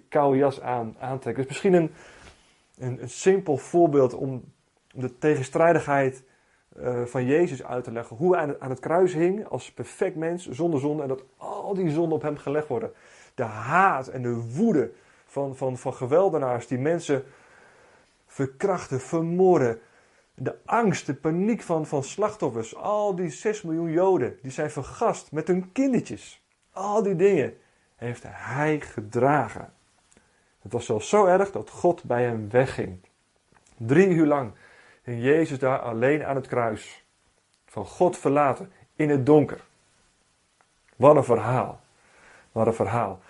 koude 0.08 0.38
jas 0.38 0.60
aan, 0.60 0.96
aantrekken. 0.98 1.42
Dus 1.42 1.52
misschien 1.52 1.72
een, 1.72 1.92
een, 2.78 3.08
simpel 3.08 3.56
voorbeeld 3.56 4.14
om 4.14 4.44
de 4.90 5.18
tegenstrijdigheid 5.18 6.24
uh, 6.76 7.02
van 7.02 7.24
Jezus 7.24 7.64
uit 7.64 7.84
te 7.84 7.92
leggen. 7.92 8.16
Hoe 8.16 8.32
hij 8.32 8.42
aan 8.42 8.48
het, 8.48 8.60
aan 8.60 8.70
het 8.70 8.80
kruis 8.80 9.12
hing 9.12 9.48
als 9.48 9.72
perfect 9.72 10.16
mens, 10.16 10.48
zonder 10.48 10.80
zonde. 10.80 11.02
En 11.02 11.08
dat 11.08 11.24
al 11.36 11.74
die 11.74 11.90
zonden 11.90 12.16
op 12.16 12.22
hem 12.22 12.36
gelegd 12.36 12.68
worden. 12.68 12.92
De 13.34 13.42
haat 13.42 14.08
en 14.08 14.22
de 14.22 14.34
woede 14.34 14.90
van, 15.26 15.56
van, 15.56 15.78
van 15.78 15.94
geweldenaars 15.94 16.66
die 16.66 16.78
mensen 16.78 17.24
verkrachten, 18.26 19.00
vermoorden. 19.00 19.80
De 20.34 20.56
angst, 20.64 21.06
de 21.06 21.14
paniek 21.14 21.62
van, 21.62 21.86
van 21.86 22.04
slachtoffers. 22.04 22.76
Al 22.76 23.14
die 23.14 23.30
6 23.30 23.62
miljoen 23.62 23.90
Joden 23.90 24.38
die 24.42 24.50
zijn 24.50 24.70
vergast 24.70 25.32
met 25.32 25.46
hun 25.46 25.72
kindertjes. 25.72 26.44
Al 26.72 27.02
die 27.02 27.16
dingen 27.16 27.56
heeft 27.96 28.22
hij 28.26 28.80
gedragen. 28.80 29.72
Het 30.62 30.72
was 30.72 30.86
zelfs 30.86 31.08
zo 31.08 31.24
erg 31.24 31.50
dat 31.50 31.70
God 31.70 32.04
bij 32.04 32.22
hem 32.22 32.50
wegging. 32.50 32.98
Drie 33.76 34.08
uur 34.08 34.26
lang 34.26 34.52
en 35.02 35.20
Jezus 35.20 35.58
daar 35.58 35.78
alleen 35.78 36.24
aan 36.24 36.36
het 36.36 36.46
kruis. 36.46 37.04
Van 37.66 37.86
God 37.86 38.18
verlaten 38.18 38.72
in 38.96 39.10
het 39.10 39.26
donker. 39.26 39.64
Wat 40.96 41.16
een 41.16 41.24
verhaal. 41.24 41.80
Wat 42.52 42.66
een 42.66 42.74
verhaal. 42.74 43.20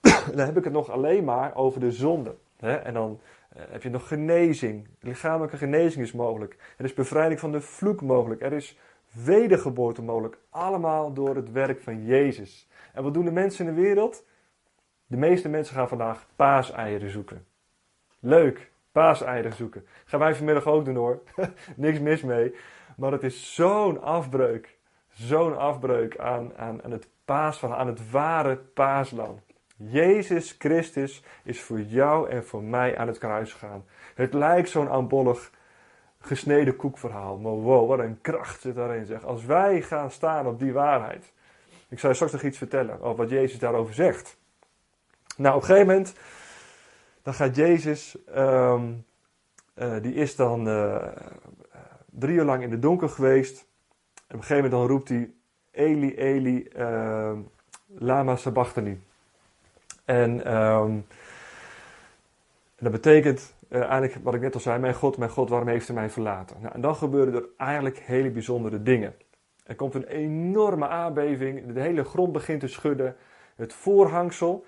dan 0.34 0.46
heb 0.46 0.56
ik 0.56 0.64
het 0.64 0.72
nog 0.72 0.90
alleen 0.90 1.24
maar 1.24 1.54
over 1.54 1.80
de 1.80 1.92
zonde. 1.92 2.36
En 2.58 2.94
dan 2.94 3.20
heb 3.56 3.82
je 3.82 3.90
nog 3.90 4.08
genezing. 4.08 4.88
Lichamelijke 5.00 5.56
genezing 5.56 6.04
is 6.04 6.12
mogelijk. 6.12 6.56
Er 6.76 6.84
is 6.84 6.94
bevrijding 6.94 7.40
van 7.40 7.52
de 7.52 7.60
vloek 7.60 8.02
mogelijk. 8.02 8.42
Er 8.42 8.52
is 8.52 8.78
wedergeboorte 9.12 10.02
mogelijk. 10.02 10.38
Allemaal 10.50 11.12
door 11.12 11.36
het 11.36 11.52
werk 11.52 11.80
van 11.80 12.04
Jezus. 12.04 12.68
En 12.92 13.02
wat 13.02 13.14
doen 13.14 13.24
de 13.24 13.30
mensen 13.30 13.66
in 13.66 13.74
de 13.74 13.80
wereld? 13.80 14.24
De 15.06 15.16
meeste 15.16 15.48
mensen 15.48 15.74
gaan 15.74 15.88
vandaag 15.88 16.26
paaseieren 16.36 17.10
zoeken. 17.10 17.46
Leuk 18.20 18.70
paaseieren 18.92 19.52
zoeken. 19.52 19.86
Gaan 20.04 20.20
wij 20.20 20.34
vanmiddag 20.34 20.66
ook 20.66 20.84
doen 20.84 20.94
hoor. 20.94 21.22
Niks 21.76 22.00
mis 22.00 22.22
mee. 22.22 22.54
Maar 22.96 23.12
het 23.12 23.22
is 23.22 23.54
zo'n 23.54 24.02
afbreuk. 24.02 24.76
Zo'n 25.08 25.58
afbreuk 25.58 26.18
aan, 26.18 26.56
aan, 26.56 26.82
aan 26.82 26.90
het 26.90 27.08
paasverhaal, 27.24 27.78
aan 27.78 27.86
het 27.86 28.10
ware 28.10 28.56
paaslam. 28.56 29.40
Jezus 29.76 30.54
Christus 30.58 31.24
is 31.42 31.62
voor 31.62 31.80
jou 31.80 32.30
en 32.30 32.44
voor 32.44 32.62
mij 32.62 32.98
aan 32.98 33.06
het 33.06 33.18
kruis 33.18 33.52
gegaan. 33.52 33.84
Het 34.14 34.34
lijkt 34.34 34.68
zo'n 34.68 34.88
aanbollig 34.88 35.50
gesneden 36.20 36.76
koekverhaal. 36.76 37.38
Maar 37.38 37.52
wow, 37.52 37.88
wat 37.88 37.98
een 37.98 38.20
kracht 38.20 38.60
zit 38.60 38.74
daarin 38.74 39.06
zeg. 39.06 39.24
Als 39.24 39.44
wij 39.44 39.82
gaan 39.82 40.10
staan 40.10 40.46
op 40.46 40.58
die 40.58 40.72
waarheid. 40.72 41.32
Ik 41.88 41.98
zal 41.98 42.08
je 42.08 42.14
straks 42.14 42.32
nog 42.32 42.42
iets 42.42 42.58
vertellen 42.58 43.00
over 43.00 43.16
wat 43.16 43.30
Jezus 43.30 43.58
daarover 43.58 43.94
zegt. 43.94 44.36
Nou, 45.36 45.54
op 45.54 45.60
een 45.60 45.66
gegeven 45.66 45.88
moment 45.88 46.14
dan 47.22 47.34
gaat 47.34 47.56
Jezus, 47.56 48.16
um, 48.36 49.04
uh, 49.74 50.02
die 50.02 50.14
is 50.14 50.36
dan 50.36 50.68
uh, 50.68 51.06
drie 52.10 52.36
uur 52.36 52.44
lang 52.44 52.62
in 52.62 52.70
de 52.70 52.78
donker 52.78 53.08
geweest. 53.08 53.66
En 54.14 54.34
op 54.34 54.40
een 54.40 54.42
gegeven 54.42 54.70
moment 54.70 54.72
dan 54.72 54.86
roept 54.86 55.08
hij, 55.08 55.30
Eli, 55.70 56.14
Eli, 56.14 56.68
uh, 56.76 57.32
lama 57.86 58.36
sabachthani. 58.36 59.00
En, 60.04 60.54
um, 60.54 61.06
en 62.76 62.84
dat 62.84 62.92
betekent 62.92 63.54
uh, 63.68 63.80
eigenlijk 63.80 64.14
wat 64.22 64.34
ik 64.34 64.40
net 64.40 64.54
al 64.54 64.60
zei, 64.60 64.78
mijn 64.78 64.94
God, 64.94 65.18
mijn 65.18 65.30
God, 65.30 65.48
waarom 65.48 65.68
heeft 65.68 65.88
u 65.88 65.92
mij 65.92 66.10
verlaten? 66.10 66.56
Nou, 66.60 66.74
en 66.74 66.80
dan 66.80 66.96
gebeuren 66.96 67.34
er 67.34 67.44
eigenlijk 67.56 67.98
hele 67.98 68.30
bijzondere 68.30 68.82
dingen. 68.82 69.14
Er 69.64 69.74
komt 69.74 69.94
een 69.94 70.06
enorme 70.06 70.88
aardbeving, 70.88 71.72
de 71.72 71.80
hele 71.80 72.04
grond 72.04 72.32
begint 72.32 72.60
te 72.60 72.68
schudden. 72.68 73.16
Het 73.56 73.72
voorhangsel, 73.72 74.64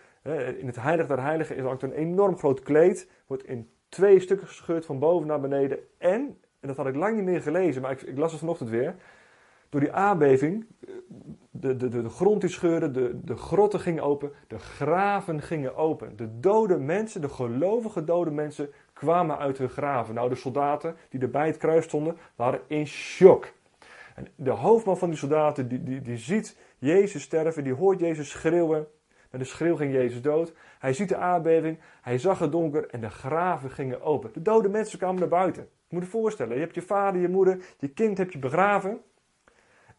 in 0.59 0.67
het 0.67 0.77
heilig 0.77 1.07
der 1.07 1.23
heiligen 1.23 1.57
is 1.57 1.63
ook 1.63 1.83
een 1.83 1.93
enorm 1.93 2.39
groot 2.39 2.63
kleed, 2.63 3.11
wordt 3.27 3.45
in 3.45 3.71
twee 3.89 4.21
stukken 4.21 4.47
gescheurd 4.47 4.87
van 4.87 4.99
boven 4.99 5.27
naar 5.27 5.41
beneden. 5.41 5.79
En, 5.99 6.39
en 6.61 6.69
dat 6.69 6.77
had 6.77 6.87
ik 6.87 6.95
lang 6.95 7.17
niet 7.17 7.25
meer 7.25 7.43
gelezen, 7.43 7.83
maar 7.83 7.91
ik, 7.91 8.03
ik 8.03 8.19
las 8.19 8.31
het 8.31 8.41
vanochtend 8.41 8.71
weer. 8.71 8.95
Door 9.69 9.81
die 9.81 9.93
aardbeving, 9.93 10.67
de, 11.61 11.77
de, 11.77 11.89
de, 11.89 12.09
grond 12.09 12.41
die 12.41 12.51
scheurde, 12.51 12.91
de, 12.91 13.21
de 13.25 13.37
grotten 13.37 13.81
gingen 13.81 14.03
open, 14.03 14.33
de 14.47 14.59
graven 14.59 15.43
gingen 15.43 15.77
open. 15.77 16.17
De 16.17 16.41
dode 16.41 16.79
mensen, 16.79 17.21
de 17.21 17.29
gelovige 17.29 18.05
dode 18.05 18.31
mensen, 18.31 18.71
kwamen 18.93 19.39
uit 19.39 19.59
hun 19.59 19.69
graven. 19.69 20.15
Nou, 20.15 20.29
de 20.29 20.35
soldaten 20.35 20.97
die 21.09 21.21
er 21.21 21.31
bij 21.31 21.47
het 21.47 21.57
kruis 21.57 21.85
stonden, 21.85 22.17
waren 22.37 22.61
in 22.67 22.87
shock. 22.87 23.53
En 24.15 24.27
de 24.35 24.51
hoofdman 24.51 24.99
van 24.99 25.09
die 25.09 25.19
soldaten, 25.19 25.69
die, 25.69 25.83
die, 25.83 26.01
die 26.01 26.17
ziet 26.17 26.57
Jezus 26.79 27.23
sterven, 27.23 27.65
die 27.65 27.75
hoort 27.75 28.01
Jezus 28.01 28.31
schreeuwen. 28.31 28.87
Met 29.31 29.41
de 29.41 29.47
schreeuw 29.47 29.77
ging 29.77 29.93
Jezus 29.93 30.23
dood. 30.23 30.55
Hij 30.79 30.93
ziet 30.93 31.09
de 31.09 31.17
aardbeving, 31.17 31.79
hij 32.01 32.19
zag 32.19 32.39
het 32.39 32.53
donker 32.53 32.89
en 32.89 33.01
de 33.01 33.11
graven 33.11 33.71
gingen 33.71 34.03
open. 34.03 34.31
De 34.33 34.43
dode 34.43 34.69
mensen 34.69 34.99
kwamen 34.99 35.21
naar 35.21 35.29
buiten. 35.29 35.63
Je 35.63 35.95
moet 35.95 36.05
je 36.05 36.11
voorstellen, 36.11 36.55
je 36.55 36.61
hebt 36.61 36.75
je 36.75 36.83
vader, 36.83 37.21
je 37.21 37.29
moeder, 37.29 37.65
je 37.79 37.89
kind 37.89 38.19
heb 38.19 38.31
je 38.31 38.39
begraven. 38.39 39.01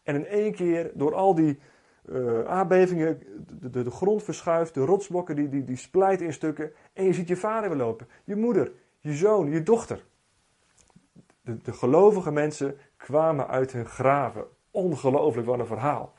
En 0.08 0.14
in 0.14 0.26
één 0.26 0.54
keer, 0.54 0.90
door 0.94 1.14
al 1.14 1.34
die 1.34 1.58
uh, 2.04 2.44
aardbevingen, 2.44 3.22
de, 3.46 3.70
de, 3.70 3.82
de, 3.82 3.90
grond 3.90 4.22
verschuift, 4.22 4.74
de 4.74 4.84
rotsblokken 4.84 5.36
die, 5.36 5.48
die, 5.48 5.64
die 5.64 5.76
splijten 5.76 6.26
in 6.26 6.32
stukken. 6.32 6.72
En 6.92 7.04
je 7.04 7.12
ziet 7.12 7.28
je 7.28 7.36
vader 7.36 7.68
weer 7.68 7.78
lopen, 7.78 8.08
je 8.24 8.36
moeder, 8.36 8.72
je 8.98 9.12
zoon, 9.12 9.50
je 9.50 9.62
dochter. 9.62 10.04
De, 11.40 11.72
gelovige 11.72 12.32
mensen 12.32 12.76
kwamen 12.96 13.48
uit 13.48 13.72
hun 13.72 13.86
graven. 13.86 14.44
Ongelooflijk, 14.70 15.46
wat 15.46 15.58
een 15.58 15.66
verhaal. 15.66 16.12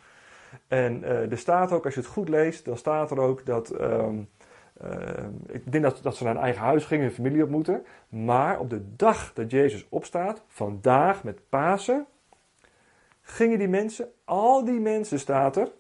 En 0.67 1.01
uh, 1.01 1.31
er 1.31 1.37
staat 1.37 1.71
ook, 1.71 1.85
als 1.85 1.93
je 1.93 1.99
het 1.99 2.09
goed 2.09 2.29
leest, 2.29 2.65
dan 2.65 2.77
staat 2.77 3.11
er 3.11 3.19
ook 3.19 3.45
dat. 3.45 3.81
Um, 3.81 4.29
uh, 4.83 4.89
ik 5.47 5.71
denk 5.71 5.83
dat, 5.83 5.99
dat 6.01 6.15
ze 6.15 6.23
naar 6.23 6.35
een 6.35 6.41
eigen 6.41 6.61
huis 6.61 6.85
gingen, 6.85 7.05
hun 7.05 7.13
familie 7.13 7.41
ontmoeten. 7.41 7.85
Maar 8.09 8.59
op 8.59 8.69
de 8.69 8.95
dag 8.95 9.33
dat 9.33 9.51
Jezus 9.51 9.85
opstaat, 9.89 10.43
vandaag 10.47 11.23
met 11.23 11.39
Pasen, 11.49 12.07
gingen 13.29 13.59
die 13.59 13.67
mensen, 13.67 14.11
al 14.23 14.65
die 14.65 14.79
mensen 14.79 15.19
staat 15.19 15.55
er, 15.55 15.71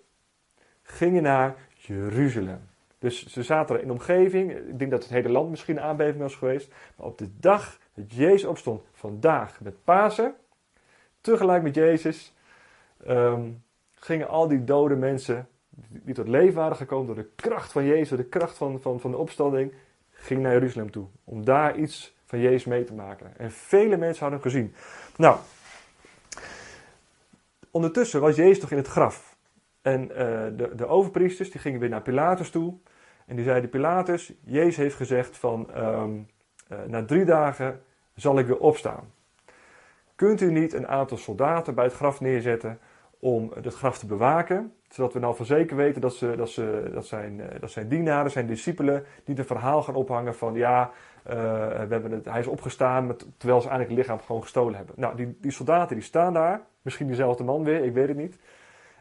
gingen 0.81 1.23
naar 1.23 1.55
Jeruzalem. 1.69 2.67
Dus 2.99 3.25
ze 3.25 3.43
zaten 3.43 3.75
er 3.75 3.81
in 3.81 3.87
de 3.87 3.93
omgeving. 3.93 4.51
Ik 4.51 4.79
denk 4.79 4.91
dat 4.91 5.03
het 5.03 5.11
hele 5.11 5.29
land 5.29 5.49
misschien 5.49 5.77
een 5.77 5.83
aardbeving 5.83 6.21
was 6.21 6.35
geweest. 6.35 6.73
Maar 6.95 7.07
op 7.07 7.17
de 7.17 7.29
dag 7.39 7.79
dat 7.93 8.13
Jezus 8.13 8.43
opstond, 8.43 8.81
vandaag 8.91 9.61
met 9.61 9.83
Pasen, 9.83 10.35
tegelijk 11.21 11.63
met 11.63 11.75
Jezus, 11.75 12.33
um, 13.07 13.63
gingen 13.91 14.27
al 14.27 14.47
die 14.47 14.63
dode 14.63 14.95
mensen 14.95 15.47
die 15.89 16.13
tot 16.13 16.27
leven 16.27 16.55
waren 16.55 16.77
gekomen 16.77 17.05
door 17.05 17.23
de 17.23 17.29
kracht 17.35 17.71
van 17.71 17.85
Jezus, 17.85 18.17
de 18.17 18.23
kracht 18.23 18.57
van, 18.57 18.81
van, 18.81 18.99
van 18.99 19.11
de 19.11 19.17
opstanding, 19.17 19.73
gingen 20.09 20.43
naar 20.43 20.53
Jeruzalem 20.53 20.91
toe. 20.91 21.07
Om 21.23 21.45
daar 21.45 21.77
iets 21.77 22.15
van 22.25 22.39
Jezus 22.39 22.65
mee 22.65 22.83
te 22.83 22.93
maken. 22.93 23.37
En 23.37 23.51
vele 23.51 23.97
mensen 23.97 24.21
hadden 24.21 24.41
hem 24.41 24.51
gezien. 24.51 24.73
Nou, 25.17 25.37
ondertussen 27.71 28.21
was 28.21 28.35
Jezus 28.35 28.59
toch 28.59 28.71
in 28.71 28.77
het 28.77 28.87
graf. 28.87 29.37
En 29.81 30.01
uh, 30.01 30.17
de, 30.57 30.71
de 30.75 30.87
overpriesters 30.87 31.51
die 31.51 31.61
gingen 31.61 31.79
weer 31.79 31.89
naar 31.89 32.01
Pilatus 32.01 32.49
toe. 32.49 32.73
En 33.25 33.35
die 33.35 33.45
zeiden, 33.45 33.69
Pilatus, 33.69 34.33
Jezus 34.43 34.77
heeft 34.77 34.95
gezegd 34.95 35.37
van, 35.37 35.69
um, 35.77 36.27
uh, 36.71 36.77
na 36.87 37.05
drie 37.05 37.25
dagen 37.25 37.81
zal 38.15 38.39
ik 38.39 38.47
weer 38.47 38.59
opstaan. 38.59 39.11
Kunt 40.15 40.41
u 40.41 40.51
niet 40.51 40.73
een 40.73 40.87
aantal 40.87 41.17
soldaten 41.17 41.75
bij 41.75 41.83
het 41.83 41.93
graf 41.93 42.21
neerzetten 42.21 42.79
om 43.19 43.51
het 43.61 43.73
graf 43.73 43.97
te 43.97 44.05
bewaken? 44.05 44.73
Zodat 44.89 45.13
we 45.13 45.19
nou 45.19 45.35
van 45.35 45.45
zeker 45.45 45.75
weten 45.75 46.01
dat, 46.01 46.15
ze, 46.15 46.35
dat, 46.35 46.49
ze, 46.49 46.89
dat, 46.93 47.05
zijn, 47.05 47.41
dat 47.59 47.71
zijn 47.71 47.87
dienaren, 47.87 48.31
zijn 48.31 48.47
discipelen, 48.47 49.05
die 49.23 49.37
een 49.37 49.45
verhaal 49.45 49.83
gaan 49.83 49.95
ophangen 49.95 50.35
van 50.35 50.53
ja, 50.53 50.91
uh, 51.27 51.33
we 51.33 51.87
hebben 51.89 52.11
het, 52.11 52.25
hij 52.25 52.39
is 52.39 52.47
opgestaan 52.47 53.07
met, 53.07 53.25
terwijl 53.37 53.61
ze 53.61 53.69
eigenlijk 53.69 53.99
het 53.99 54.07
lichaam 54.07 54.25
gewoon 54.25 54.41
gestolen 54.41 54.75
hebben. 54.75 54.95
Nou, 54.97 55.15
die, 55.15 55.37
die 55.41 55.51
soldaten 55.51 55.95
die 55.95 56.05
staan 56.05 56.33
daar, 56.33 56.61
misschien 56.81 57.07
diezelfde 57.07 57.43
man 57.43 57.63
weer, 57.63 57.83
ik 57.83 57.93
weet 57.93 58.07
het 58.07 58.17
niet. 58.17 58.39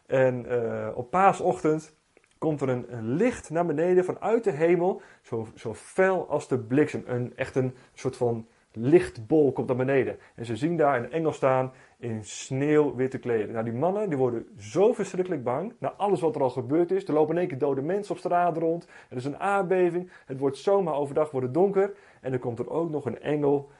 En 0.06 0.46
uh, 0.48 0.88
op 0.94 1.10
paasochtend 1.10 1.96
komt 2.38 2.60
er 2.60 2.68
een, 2.68 2.92
een, 2.96 3.08
licht 3.08 3.50
naar 3.50 3.66
beneden 3.66 4.04
vanuit 4.04 4.44
de 4.44 4.50
hemel, 4.50 5.02
zo, 5.22 5.48
zo 5.54 5.74
fel 5.74 6.28
als 6.28 6.48
de 6.48 6.58
bliksem. 6.58 7.02
Een, 7.06 7.32
echt 7.36 7.56
een 7.56 7.74
soort 7.92 8.16
van 8.16 8.48
lichtbol 8.72 9.52
komt 9.52 9.66
naar 9.66 9.76
beneden. 9.76 10.18
En 10.34 10.44
ze 10.44 10.56
zien 10.56 10.76
daar 10.76 10.96
een 10.96 11.12
engel 11.12 11.32
staan 11.32 11.72
in 11.98 12.24
sneeuwwitte 12.24 13.18
kleden. 13.18 13.52
Nou, 13.52 13.64
die 13.64 13.72
mannen 13.72 14.08
die 14.08 14.18
worden 14.18 14.46
zo 14.58 14.92
verschrikkelijk 14.92 15.44
bang. 15.44 15.72
Na 15.78 15.92
alles 15.96 16.20
wat 16.20 16.34
er 16.34 16.42
al 16.42 16.50
gebeurd 16.50 16.90
is. 16.90 17.04
Er 17.04 17.14
lopen 17.14 17.34
in 17.34 17.40
één 17.40 17.48
keer 17.48 17.58
dode 17.58 17.82
mensen 17.82 18.14
op 18.14 18.18
straat 18.18 18.56
rond. 18.56 18.88
Er 19.08 19.16
is 19.16 19.24
een 19.24 19.38
aardbeving. 19.38 20.10
Het 20.26 20.38
wordt 20.38 20.56
zomaar 20.56 20.94
overdag 20.94 21.30
wordt 21.30 21.46
het 21.46 21.54
donker. 21.54 21.92
En 22.20 22.30
dan 22.30 22.40
komt 22.40 22.58
er 22.58 22.70
ook 22.70 22.90
nog 22.90 23.06
een 23.06 23.20
engel 23.20 23.70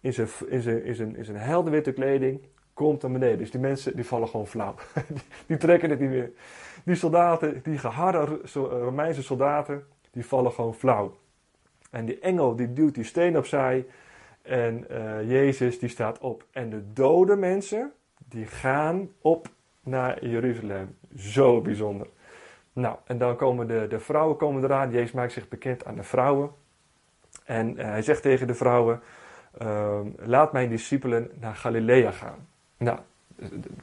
in 0.00 0.12
zijn, 0.12 0.28
in 0.48 0.62
zijn, 0.62 0.84
in 0.84 0.94
zijn, 0.94 1.16
in 1.16 1.24
zijn 1.24 1.36
helderwitte 1.36 1.92
kleding. 1.92 2.40
Komt 2.74 3.02
naar 3.02 3.12
beneden. 3.12 3.38
Dus 3.38 3.50
die 3.50 3.60
mensen 3.60 3.96
die 3.96 4.06
vallen 4.06 4.28
gewoon 4.28 4.46
flauw. 4.46 4.74
die 5.46 5.56
trekken 5.56 5.90
het 5.90 6.00
niet 6.00 6.10
meer. 6.10 6.32
Die 6.84 6.94
soldaten, 6.94 7.60
die 7.62 7.78
geharde 7.78 8.40
Romeinse 8.54 9.22
soldaten, 9.22 9.84
die 10.10 10.26
vallen 10.26 10.52
gewoon 10.52 10.74
flauw. 10.74 11.14
En 11.90 12.04
die 12.04 12.18
engel 12.18 12.56
die 12.56 12.72
duwt 12.72 12.94
die 12.94 13.04
steen 13.04 13.36
opzij. 13.36 13.86
En 14.42 14.86
uh, 14.90 15.30
Jezus 15.30 15.78
die 15.78 15.88
staat 15.88 16.18
op. 16.18 16.44
En 16.50 16.70
de 16.70 16.92
dode 16.92 17.36
mensen 17.36 17.92
die 18.28 18.46
gaan 18.46 19.08
op 19.20 19.48
naar 19.80 20.26
Jeruzalem. 20.26 20.96
Zo 21.16 21.60
bijzonder. 21.60 22.06
Nou, 22.72 22.96
en 23.04 23.18
dan 23.18 23.36
komen 23.36 23.66
de, 23.66 23.86
de 23.88 24.00
vrouwen 24.00 24.36
komen 24.36 24.64
eraan. 24.64 24.90
Jezus 24.90 25.12
maakt 25.12 25.32
zich 25.32 25.48
bekend 25.48 25.84
aan 25.84 25.94
de 25.94 26.02
vrouwen. 26.02 26.50
En 27.44 27.78
uh, 27.78 27.84
hij 27.84 28.02
zegt 28.02 28.22
tegen 28.22 28.46
de 28.46 28.54
vrouwen: 28.54 29.00
uh, 29.62 30.00
Laat 30.16 30.52
mijn 30.52 30.68
discipelen 30.68 31.30
naar 31.40 31.54
Galilea 31.54 32.10
gaan. 32.10 32.48
Nou, 32.76 32.98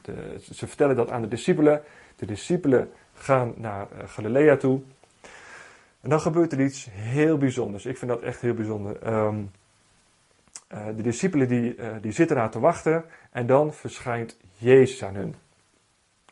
de, 0.02 0.36
ze 0.52 0.66
vertellen 0.66 0.96
dat 0.96 1.10
aan 1.10 1.22
de 1.22 1.28
discipelen. 1.28 1.82
De 2.16 2.26
discipelen 2.26 2.90
gaan 3.14 3.54
naar 3.56 3.88
uh, 3.92 4.08
Galilea 4.08 4.56
toe. 4.56 4.80
En 6.00 6.10
dan 6.10 6.20
gebeurt 6.20 6.52
er 6.52 6.60
iets 6.60 6.88
heel 6.90 7.38
bijzonders. 7.38 7.86
Ik 7.86 7.98
vind 7.98 8.10
dat 8.10 8.20
echt 8.20 8.40
heel 8.40 8.54
bijzonder. 8.54 9.14
Um, 9.14 9.50
uh, 10.74 10.86
de 10.96 11.02
discipelen 11.02 11.48
die, 11.48 11.76
uh, 11.76 11.96
die 12.00 12.12
zitten 12.12 12.36
daar 12.36 12.50
te 12.50 12.60
wachten 12.60 13.04
en 13.30 13.46
dan 13.46 13.72
verschijnt 13.74 14.38
Jezus 14.56 15.04
aan 15.04 15.14
hun. 15.14 15.34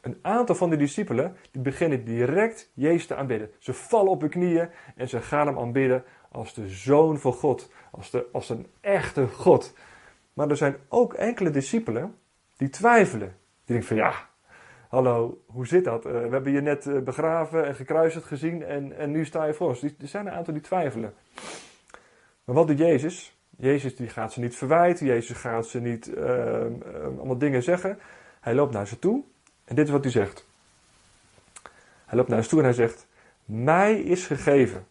Een 0.01 0.19
aantal 0.23 0.55
van 0.55 0.71
de 0.71 0.77
discipelen 0.77 1.37
die 1.51 1.63
beginnen 1.63 2.05
direct 2.05 2.71
Jezus 2.75 3.07
te 3.07 3.15
aanbidden. 3.15 3.51
Ze 3.59 3.73
vallen 3.73 4.11
op 4.11 4.21
hun 4.21 4.31
knieën 4.31 4.69
en 4.97 5.09
ze 5.09 5.21
gaan 5.21 5.47
hem 5.47 5.59
aanbidden 5.59 6.05
als 6.31 6.55
de 6.55 6.69
zoon 6.69 7.19
van 7.19 7.33
God, 7.33 7.73
als, 7.91 8.11
de, 8.11 8.27
als 8.33 8.49
een 8.49 8.67
echte 8.81 9.27
God. 9.27 9.75
Maar 10.33 10.51
er 10.51 10.57
zijn 10.57 10.77
ook 10.89 11.15
enkele 11.15 11.51
discipelen 11.51 12.15
die 12.57 12.69
twijfelen. 12.69 13.29
Die 13.29 13.77
denken 13.77 13.87
van 13.87 13.97
ja, 13.97 14.29
hallo, 14.89 15.43
hoe 15.47 15.67
zit 15.67 15.85
dat? 15.85 16.07
Uh, 16.07 16.13
we 16.13 16.29
hebben 16.29 16.53
je 16.53 16.61
net 16.61 17.05
begraven 17.05 17.67
en 17.67 17.75
gekruisigd 17.75 18.27
gezien 18.27 18.63
en, 18.63 18.99
en 18.99 19.11
nu 19.11 19.25
sta 19.25 19.45
je 19.45 19.55
voor 19.55 19.69
ons. 19.69 19.83
Er 19.83 19.93
zijn 19.99 20.27
een 20.27 20.33
aantal 20.33 20.55
die 20.55 20.63
twijfelen. 20.63 21.15
Maar 22.45 22.55
wat 22.55 22.67
doet 22.67 22.79
Jezus? 22.79 23.38
Jezus 23.61 23.97
die 23.97 24.09
gaat 24.09 24.33
ze 24.33 24.41
niet 24.41 24.57
verwijten, 24.57 25.07
Jezus 25.07 25.37
gaat 25.37 25.67
ze 25.67 25.81
niet 25.81 26.09
uh, 26.09 26.25
allemaal 27.19 27.39
dingen 27.39 27.63
zeggen. 27.63 27.99
Hij 28.41 28.55
loopt 28.55 28.73
naar 28.73 28.87
ze 28.87 28.99
toe 28.99 29.23
en 29.65 29.75
dit 29.75 29.87
is 29.87 29.93
wat 29.93 30.03
hij 30.03 30.13
zegt. 30.13 30.47
Hij 32.05 32.19
loopt 32.19 32.29
naar 32.29 32.43
ze 32.43 32.49
toe 32.49 32.59
en 32.59 32.65
hij 32.65 32.75
zegt: 32.75 33.07
Mij 33.45 34.01
is 34.01 34.27
gegeven 34.27 34.87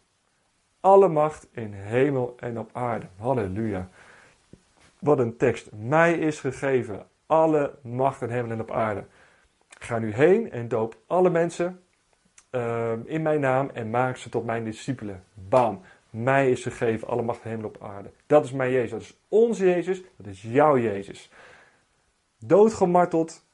alle 0.79 1.07
macht 1.07 1.47
in 1.51 1.73
hemel 1.73 2.35
en 2.39 2.59
op 2.59 2.69
aarde. 2.73 3.05
Halleluja. 3.17 3.89
Wat 4.99 5.19
een 5.19 5.37
tekst. 5.37 5.71
Mij 5.71 6.17
is 6.17 6.39
gegeven 6.39 7.07
alle 7.25 7.75
macht 7.81 8.21
in 8.21 8.29
hemel 8.29 8.51
en 8.51 8.61
op 8.61 8.71
aarde. 8.71 9.03
Ga 9.69 9.99
nu 9.99 10.13
heen 10.13 10.51
en 10.51 10.67
doop 10.67 10.97
alle 11.07 11.29
mensen 11.29 11.81
uh, 12.51 12.91
in 13.05 13.21
mijn 13.21 13.39
naam 13.39 13.69
en 13.73 13.89
maak 13.89 14.17
ze 14.17 14.29
tot 14.29 14.45
mijn 14.45 14.63
discipelen. 14.63 15.23
Bam. 15.33 15.81
Mij 16.23 16.51
is 16.51 16.63
gegeven 16.63 17.07
alle 17.07 17.21
macht 17.21 17.43
hemel 17.43 17.67
op 17.67 17.77
aarde. 17.81 18.11
Dat 18.25 18.45
is 18.45 18.51
mijn 18.51 18.71
Jezus. 18.71 18.91
Dat 18.91 19.01
is 19.01 19.17
onze 19.27 19.65
Jezus. 19.65 20.03
Dat 20.15 20.27
is 20.27 20.41
jouw 20.41 20.77
Jezus. 20.77 21.31
Doodgemarteld. 22.39 23.45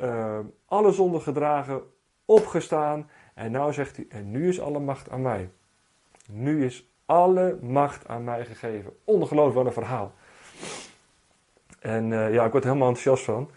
Uh, 0.00 0.38
alle 0.66 0.92
zonden 0.92 1.20
gedragen. 1.20 1.82
Opgestaan. 2.24 3.10
En 3.34 3.50
nou 3.50 3.72
zegt 3.72 3.96
hij, 3.96 4.06
en 4.08 4.30
nu 4.30 4.48
is 4.48 4.60
alle 4.60 4.78
macht 4.78 5.10
aan 5.10 5.22
mij. 5.22 5.50
Nu 6.30 6.64
is 6.64 6.90
alle 7.06 7.58
macht 7.60 8.08
aan 8.08 8.24
mij 8.24 8.44
gegeven. 8.44 8.92
Ongelooflijk 9.04 9.56
wat 9.56 9.66
een 9.66 9.72
verhaal. 9.72 10.12
En 11.80 12.10
uh, 12.10 12.32
ja, 12.32 12.44
ik 12.44 12.52
word 12.52 12.64
er 12.64 12.70
helemaal 12.70 12.88
enthousiast 12.88 13.24
van. 13.24 13.50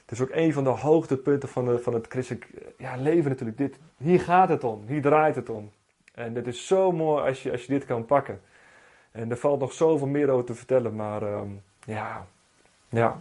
Het 0.00 0.10
is 0.10 0.20
ook 0.20 0.30
een 0.32 0.52
van 0.52 0.64
de 0.64 0.70
hoogtepunten 0.70 1.48
van, 1.48 1.80
van 1.80 1.94
het 1.94 2.06
christelijk 2.08 2.48
ja, 2.78 2.96
leven 2.96 3.30
natuurlijk. 3.30 3.58
Dit, 3.58 3.78
hier 3.96 4.20
gaat 4.20 4.48
het 4.48 4.64
om, 4.64 4.84
hier 4.86 5.02
draait 5.02 5.34
het 5.36 5.50
om. 5.50 5.70
En 6.16 6.34
het 6.34 6.46
is 6.46 6.66
zo 6.66 6.92
mooi 6.92 7.28
als 7.28 7.42
je, 7.42 7.50
als 7.50 7.62
je 7.64 7.72
dit 7.72 7.84
kan 7.84 8.04
pakken. 8.04 8.40
En 9.10 9.30
er 9.30 9.36
valt 9.36 9.60
nog 9.60 9.72
zoveel 9.72 10.06
meer 10.06 10.28
over 10.28 10.44
te 10.44 10.54
vertellen, 10.54 10.94
maar 10.94 11.22
uh, 11.22 11.40
ja, 11.84 12.26
ja. 12.88 13.20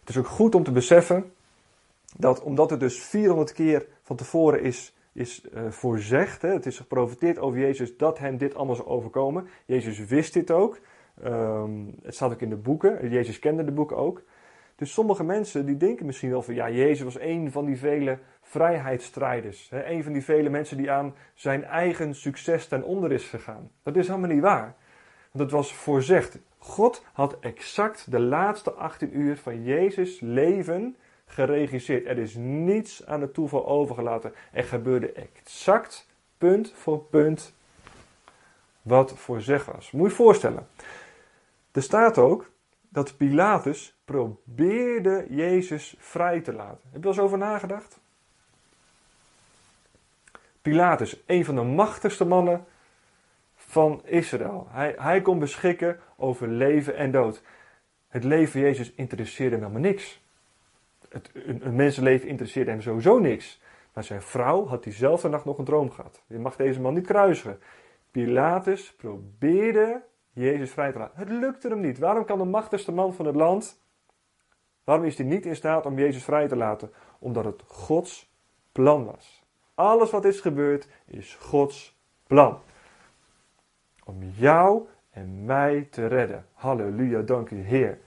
Het 0.00 0.08
is 0.08 0.16
ook 0.16 0.26
goed 0.26 0.54
om 0.54 0.64
te 0.64 0.72
beseffen 0.72 1.32
dat 2.16 2.42
omdat 2.42 2.70
het 2.70 2.80
dus 2.80 3.02
400 3.02 3.52
keer 3.52 3.86
van 4.02 4.16
tevoren 4.16 4.62
is, 4.62 4.94
is 5.12 5.44
uh, 5.54 5.70
voorzegd, 5.70 6.42
hè, 6.42 6.52
het 6.52 6.66
is 6.66 6.76
geprofiteerd 6.76 7.38
over 7.38 7.58
Jezus 7.58 7.96
dat 7.96 8.18
hem 8.18 8.36
dit 8.36 8.54
allemaal 8.54 8.76
zou 8.76 8.88
overkomen. 8.88 9.48
Jezus 9.64 9.98
wist 9.98 10.32
dit 10.32 10.50
ook. 10.50 10.78
Um, 11.24 11.94
het 12.02 12.14
staat 12.14 12.32
ook 12.32 12.40
in 12.40 12.48
de 12.48 12.56
boeken. 12.56 13.10
Jezus 13.10 13.38
kende 13.38 13.64
de 13.64 13.72
boeken 13.72 13.96
ook. 13.96 14.22
Dus 14.76 14.92
sommige 14.92 15.24
mensen 15.24 15.66
die 15.66 15.76
denken 15.76 16.06
misschien 16.06 16.30
wel 16.30 16.42
van 16.42 16.54
ja, 16.54 16.70
Jezus 16.70 17.04
was 17.04 17.18
een 17.18 17.52
van 17.52 17.64
die 17.64 17.78
vele 17.78 18.18
vrijheidsstrijders. 18.40 19.70
Hè, 19.70 19.84
een 19.84 20.02
van 20.02 20.12
die 20.12 20.24
vele 20.24 20.48
mensen 20.48 20.76
die 20.76 20.90
aan 20.90 21.14
zijn 21.34 21.64
eigen 21.64 22.14
succes 22.14 22.68
ten 22.68 22.82
onder 22.82 23.12
is 23.12 23.24
gegaan. 23.24 23.70
Dat 23.82 23.96
is 23.96 24.08
helemaal 24.08 24.30
niet 24.30 24.42
waar. 24.42 24.74
Het 25.32 25.50
was 25.50 25.74
voorzegd. 25.74 26.38
God 26.58 27.04
had 27.12 27.36
exact 27.40 28.10
de 28.10 28.20
laatste 28.20 28.72
18 28.72 29.18
uur 29.18 29.36
van 29.36 29.62
Jezus' 29.62 30.20
leven 30.20 30.96
geregisseerd. 31.26 32.06
Er 32.06 32.18
is 32.18 32.34
niets 32.34 33.06
aan 33.06 33.20
het 33.20 33.34
toeval 33.34 33.66
overgelaten. 33.66 34.34
Er 34.52 34.64
gebeurde 34.64 35.12
exact, 35.12 36.08
punt 36.38 36.72
voor 36.72 37.04
punt, 37.04 37.54
wat 38.82 39.12
voorzegd 39.18 39.66
was. 39.66 39.90
Moet 39.90 40.02
je 40.02 40.08
je 40.08 40.14
voorstellen. 40.14 40.68
Er 41.72 41.82
staat 41.82 42.18
ook 42.18 42.50
dat 42.94 43.16
Pilatus 43.16 43.96
probeerde 44.04 45.26
Jezus 45.28 45.94
vrij 45.98 46.40
te 46.40 46.52
laten. 46.52 46.80
Heb 46.82 46.92
je 46.92 47.00
wel 47.00 47.12
eens 47.12 47.20
over 47.20 47.38
nagedacht? 47.38 48.00
Pilatus, 50.62 51.22
een 51.26 51.44
van 51.44 51.54
de 51.54 51.62
machtigste 51.62 52.24
mannen 52.24 52.64
van 53.54 54.02
Israël. 54.04 54.66
Hij, 54.70 54.94
hij 54.98 55.22
kon 55.22 55.38
beschikken 55.38 56.00
over 56.16 56.48
leven 56.48 56.96
en 56.96 57.10
dood. 57.10 57.42
Het 58.08 58.24
leven 58.24 58.60
Jezus 58.60 58.92
interesseerde 58.92 59.56
hem 59.56 59.64
helemaal 59.64 59.90
niks. 59.90 60.22
Het, 61.08 61.30
een, 61.32 61.66
een 61.66 61.76
mensenleven 61.76 62.28
interesseerde 62.28 62.70
hem 62.70 62.82
sowieso 62.82 63.18
niks. 63.18 63.60
Maar 63.92 64.04
zijn 64.04 64.22
vrouw 64.22 64.66
had 64.66 64.82
diezelfde 64.82 65.28
nacht 65.28 65.44
nog 65.44 65.58
een 65.58 65.64
droom 65.64 65.90
gehad. 65.90 66.22
Je 66.26 66.38
mag 66.38 66.56
deze 66.56 66.80
man 66.80 66.94
niet 66.94 67.06
kruisigen. 67.06 67.60
Pilatus 68.10 68.92
probeerde 68.92 70.02
Jezus 70.34 70.70
vrij 70.70 70.92
te 70.92 70.98
laten. 70.98 71.18
Het 71.18 71.28
lukte 71.28 71.68
hem 71.68 71.80
niet. 71.80 71.98
Waarom 71.98 72.24
kan 72.24 72.38
de 72.38 72.44
machtigste 72.44 72.92
man 72.92 73.14
van 73.14 73.26
het 73.26 73.34
land, 73.34 73.80
waarom 74.84 75.04
is 75.04 75.18
hij 75.18 75.26
niet 75.26 75.46
in 75.46 75.56
staat 75.56 75.86
om 75.86 75.98
Jezus 75.98 76.24
vrij 76.24 76.48
te 76.48 76.56
laten? 76.56 76.92
Omdat 77.18 77.44
het 77.44 77.62
Gods 77.66 78.32
plan 78.72 79.04
was. 79.04 79.44
Alles 79.74 80.10
wat 80.10 80.24
is 80.24 80.40
gebeurd 80.40 80.88
is 81.06 81.34
Gods 81.34 81.98
plan. 82.26 82.58
Om 84.04 84.22
jou 84.22 84.86
en 85.10 85.44
mij 85.44 85.88
te 85.90 86.06
redden. 86.06 86.46
Halleluja, 86.52 87.20
dank 87.20 87.50
u 87.50 87.60
Heer. 87.60 87.98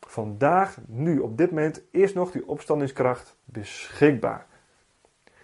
Vandaag, 0.00 0.78
nu, 0.86 1.18
op 1.18 1.38
dit 1.38 1.50
moment, 1.50 1.82
is 1.90 2.14
nog 2.14 2.30
die 2.30 2.48
opstandingskracht 2.48 3.36
beschikbaar. 3.44 4.46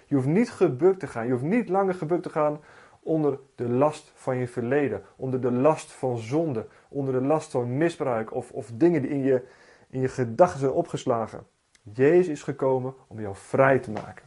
Je 0.07 0.15
hoeft 0.15 0.27
niet 0.27 0.51
gebukt 0.51 1.01
te 1.01 1.07
gaan. 1.07 1.27
Je 1.27 1.33
hoeft 1.33 1.45
niet 1.45 1.69
langer 1.69 1.95
gebukt 1.95 2.23
te 2.23 2.31
gaan 2.31 2.61
onder 3.05 3.39
de 3.55 3.69
last 3.69 4.13
van 4.15 4.37
je 4.37 4.49
verleden, 4.49 5.03
onder 5.17 5.41
de 5.41 5.53
last 5.53 5.93
van 5.93 6.19
zonde, 6.19 6.67
onder 6.89 7.15
de 7.15 7.27
last 7.27 7.51
van 7.51 7.77
misbruik 7.77 8.35
of, 8.35 8.51
of 8.51 8.71
dingen 8.75 9.03
die 9.03 9.11
in 9.11 9.23
je, 9.23 9.43
in 9.91 10.01
je 10.01 10.09
gedachten 10.09 10.61
zijn 10.61 10.73
opgeslagen. 10.73 11.47
Jezus 11.83 12.29
is 12.29 12.43
gekomen 12.43 12.95
om 13.07 13.21
jou 13.21 13.35
vrij 13.37 13.79
te 13.79 13.91
maken. 13.91 14.25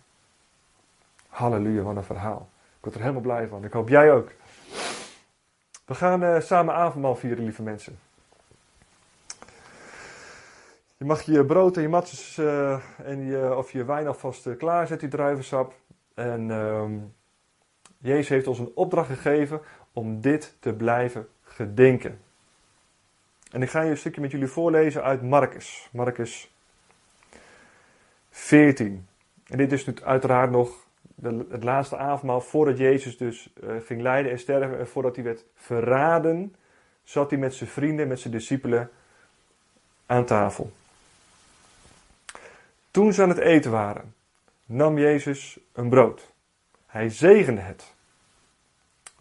Halleluja, 1.28 1.82
wat 1.82 1.96
een 1.96 2.04
verhaal. 2.04 2.50
Ik 2.78 2.84
word 2.84 2.96
er 2.96 3.02
helemaal 3.02 3.22
blij 3.22 3.48
van. 3.48 3.64
Ik 3.64 3.74
hoop 3.74 3.90
jij 3.90 4.12
ook. 4.12 4.32
We 5.86 5.96
gaan 5.96 6.24
uh, 6.24 6.40
samen 6.40 6.74
avondmaal 6.74 7.16
vieren, 7.16 7.44
lieve 7.44 7.64
mensen. 7.64 8.00
Je 10.98 11.06
mag 11.06 11.22
je 11.22 11.46
brood 11.46 11.76
en 11.76 11.82
je 11.82 11.90
matjes 11.90 12.38
uh, 12.38 12.80
en 13.04 13.26
je, 13.26 13.56
of 13.56 13.72
je 13.72 13.86
wijn 13.86 14.08
alvast 14.08 14.48
uh, 14.48 14.58
klaarzetten, 14.58 15.10
die 15.10 15.18
druivensap. 15.18 15.74
En 16.14 16.50
uh, 16.50 16.84
Jezus 17.98 18.30
heeft 18.30 18.48
ons 18.48 18.60
een 18.60 18.72
opdracht 18.74 19.10
gegeven 19.10 19.62
om 19.94 20.22
dit 20.22 20.56
te 20.60 20.74
blijven 20.74 21.28
gedenken. 21.44 22.20
En 23.52 23.62
ik 23.62 23.70
ga 23.70 23.82
je 23.82 23.90
een 23.90 23.98
stukje 23.98 24.22
met 24.22 24.32
jullie 24.32 24.48
voorlezen 24.48 25.04
uit 25.04 25.22
Marcus. 25.22 25.90
Marcus 25.92 26.52
14. 28.30 29.08
En 29.48 29.58
dit 29.58 29.72
is 29.72 29.86
nu 29.86 29.94
uiteraard 30.04 30.52
nog 30.52 30.88
de, 31.16 31.46
het 31.50 31.64
laatste 31.64 31.98
avondmaal 31.98 32.42
voordat 32.42 32.78
Jezus 32.78 33.18
dus 33.18 33.54
uh, 33.64 33.70
ging 33.86 34.02
lijden 34.02 34.32
en 34.32 34.40
sterven. 34.40 34.80
En 34.80 34.88
voordat 34.88 35.16
hij 35.16 35.24
werd 35.24 35.46
verraden, 35.56 36.56
zat 37.04 37.30
hij 37.30 37.40
met 37.40 37.54
zijn 37.54 37.70
vrienden, 37.70 38.08
met 38.08 38.20
zijn 38.20 38.34
discipelen 38.34 38.90
aan 40.06 40.26
tafel. 40.26 40.72
Toen 42.92 43.14
ze 43.14 43.22
aan 43.22 43.30
het 43.30 43.38
eten 43.38 43.72
waren, 43.72 44.14
nam 44.66 44.98
Jezus 44.98 45.60
een 45.74 45.90
brood. 45.90 46.32
Hij 46.98 47.10
zegende 47.10 47.62
het, 47.62 47.96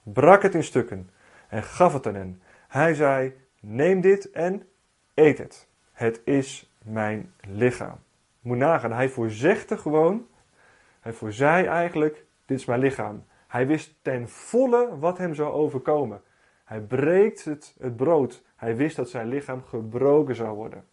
brak 0.02 0.42
het 0.42 0.54
in 0.54 0.64
stukken 0.64 1.10
en 1.48 1.62
gaf 1.62 1.92
het 1.92 2.06
aan 2.06 2.14
hen. 2.14 2.42
Hij 2.68 2.94
zei: 2.94 3.34
Neem 3.60 4.00
dit 4.00 4.30
en 4.30 4.68
eet 5.14 5.38
het. 5.38 5.68
Het 5.92 6.20
is 6.24 6.72
mijn 6.82 7.32
lichaam. 7.48 7.98
Moet 8.40 8.56
nagaan, 8.56 8.92
hij 8.92 9.08
voorzegde 9.08 9.78
gewoon, 9.78 10.26
hij 11.00 11.12
voorzei 11.12 11.66
eigenlijk: 11.66 12.24
Dit 12.46 12.58
is 12.58 12.64
mijn 12.64 12.80
lichaam. 12.80 13.24
Hij 13.46 13.66
wist 13.66 13.94
ten 14.02 14.28
volle 14.28 14.98
wat 14.98 15.18
hem 15.18 15.34
zou 15.34 15.52
overkomen. 15.52 16.22
Hij 16.64 16.80
breekt 16.80 17.44
het, 17.44 17.74
het 17.78 17.96
brood. 17.96 18.42
Hij 18.56 18.76
wist 18.76 18.96
dat 18.96 19.10
zijn 19.10 19.28
lichaam 19.28 19.62
gebroken 19.64 20.34
zou 20.34 20.56
worden. 20.56 20.84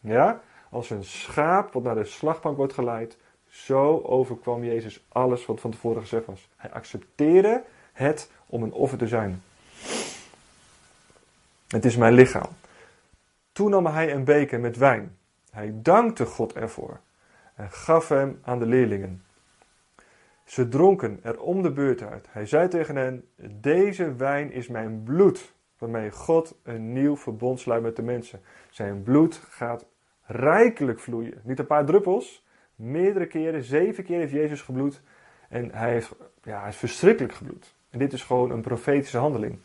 Ja? 0.00 0.40
Als 0.70 0.90
een 0.90 1.04
schaap 1.04 1.72
wat 1.72 1.82
naar 1.82 1.94
de 1.94 2.04
slagbank 2.04 2.56
wordt 2.56 2.72
geleid, 2.72 3.18
zo 3.50 4.02
overkwam 4.02 4.64
Jezus 4.64 5.04
alles 5.08 5.46
wat 5.46 5.60
van 5.60 5.70
tevoren 5.70 6.02
gezegd 6.02 6.26
was. 6.26 6.48
Hij 6.56 6.72
accepteerde 6.72 7.62
het 7.92 8.30
om 8.46 8.62
een 8.62 8.72
offer 8.72 8.98
te 8.98 9.08
zijn. 9.08 9.42
Het 11.68 11.84
is 11.84 11.96
mijn 11.96 12.12
lichaam. 12.12 12.48
Toen 13.52 13.70
nam 13.70 13.86
hij 13.86 14.12
een 14.12 14.24
beker 14.24 14.60
met 14.60 14.76
wijn. 14.76 15.16
Hij 15.50 15.72
dankte 15.74 16.26
God 16.26 16.52
ervoor 16.52 17.00
en 17.54 17.70
gaf 17.70 18.08
hem 18.08 18.40
aan 18.42 18.58
de 18.58 18.66
leerlingen. 18.66 19.22
Ze 20.44 20.68
dronken 20.68 21.18
er 21.22 21.40
om 21.40 21.62
de 21.62 21.72
beurt 21.72 22.02
uit. 22.02 22.26
Hij 22.30 22.46
zei 22.46 22.68
tegen 22.68 22.96
hen: 22.96 23.28
Deze 23.60 24.14
wijn 24.14 24.52
is 24.52 24.68
mijn 24.68 25.02
bloed, 25.02 25.52
waarmee 25.78 26.10
God 26.10 26.54
een 26.62 26.92
nieuw 26.92 27.16
verbond 27.16 27.60
sluit 27.60 27.82
met 27.82 27.96
de 27.96 28.02
mensen. 28.02 28.40
Zijn 28.70 29.02
bloed 29.02 29.34
gaat 29.48 29.84
rijkelijk 30.22 31.00
vloeien. 31.00 31.40
Niet 31.42 31.58
een 31.58 31.66
paar 31.66 31.84
druppels, 31.84 32.44
meerdere 32.80 33.26
keren, 33.26 33.62
zeven 33.62 34.04
keer 34.04 34.18
heeft 34.18 34.32
Jezus 34.32 34.62
gebloed. 34.62 35.00
En 35.48 35.70
hij, 35.72 35.92
heeft, 35.92 36.14
ja, 36.42 36.60
hij 36.60 36.68
is 36.68 36.76
verschrikkelijk 36.76 37.34
gebloed. 37.34 37.74
En 37.90 37.98
dit 37.98 38.12
is 38.12 38.22
gewoon 38.22 38.50
een 38.50 38.60
profetische 38.60 39.18
handeling. 39.18 39.58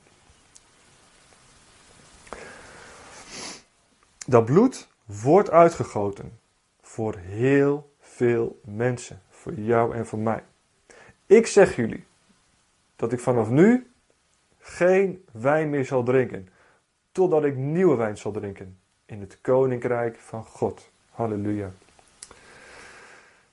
Dat 4.28 4.46
bloed 4.46 4.88
wordt 5.06 5.52
uitgegoten 5.52 6.40
voor 6.82 7.16
heel 7.16 7.94
veel 8.00 8.60
mensen. 8.64 9.22
Voor 9.30 9.54
jou 9.54 9.96
en 9.96 10.06
voor 10.06 10.20
mij. 10.20 10.44
Ik 11.26 11.48
zeg 11.48 11.76
jullie 11.76 12.04
dat 12.96 13.12
ik 13.12 13.20
vanaf 13.20 13.50
nu 13.50 13.92
geen 14.60 15.26
wijn 15.32 15.70
meer 15.70 15.86
zal 15.86 16.04
drinken. 16.04 16.50
Totdat 17.12 17.44
ik 17.44 17.56
nieuwe 17.56 17.96
wijn 17.96 18.18
zal 18.18 18.32
drinken. 18.32 18.78
In 19.06 19.20
het 19.20 19.38
koninkrijk 19.42 20.18
van 20.20 20.44
God. 20.46 20.92
Halleluja. 21.10 21.72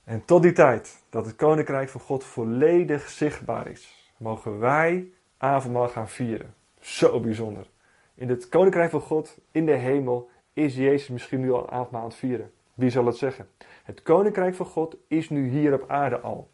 En 0.03 0.25
tot 0.25 0.41
die 0.41 0.51
tijd 0.51 1.03
dat 1.09 1.25
het 1.25 1.35
koninkrijk 1.35 1.89
van 1.89 2.01
God 2.01 2.23
volledig 2.23 3.09
zichtbaar 3.09 3.67
is, 3.67 4.11
mogen 4.17 4.59
wij 4.59 5.11
avondmaal 5.37 5.87
gaan 5.87 6.09
vieren. 6.09 6.53
Zo 6.79 7.19
bijzonder. 7.19 7.69
In 8.15 8.29
het 8.29 8.49
koninkrijk 8.49 8.89
van 8.89 9.01
God, 9.01 9.37
in 9.51 9.65
de 9.65 9.75
hemel, 9.75 10.29
is 10.53 10.75
Jezus 10.75 11.07
misschien 11.07 11.39
nu 11.39 11.51
al 11.51 11.69
avondmaal 11.69 12.01
aan 12.01 12.07
het 12.07 12.17
vieren. 12.17 12.51
Wie 12.73 12.89
zal 12.89 13.05
het 13.05 13.17
zeggen? 13.17 13.47
Het 13.83 14.01
koninkrijk 14.01 14.55
van 14.55 14.65
God 14.65 14.97
is 15.07 15.29
nu 15.29 15.49
hier 15.49 15.73
op 15.73 15.89
aarde 15.89 16.19
al. 16.19 16.49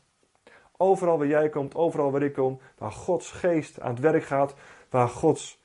Overal 0.77 1.17
waar 1.17 1.27
jij 1.27 1.49
komt, 1.49 1.75
overal 1.75 2.11
waar 2.11 2.23
ik 2.23 2.33
kom, 2.33 2.59
waar 2.77 2.91
Gods 2.91 3.31
geest 3.31 3.79
aan 3.79 3.91
het 3.91 3.99
werk 3.99 4.23
gaat, 4.23 4.55
waar 4.89 5.09
Gods 5.09 5.61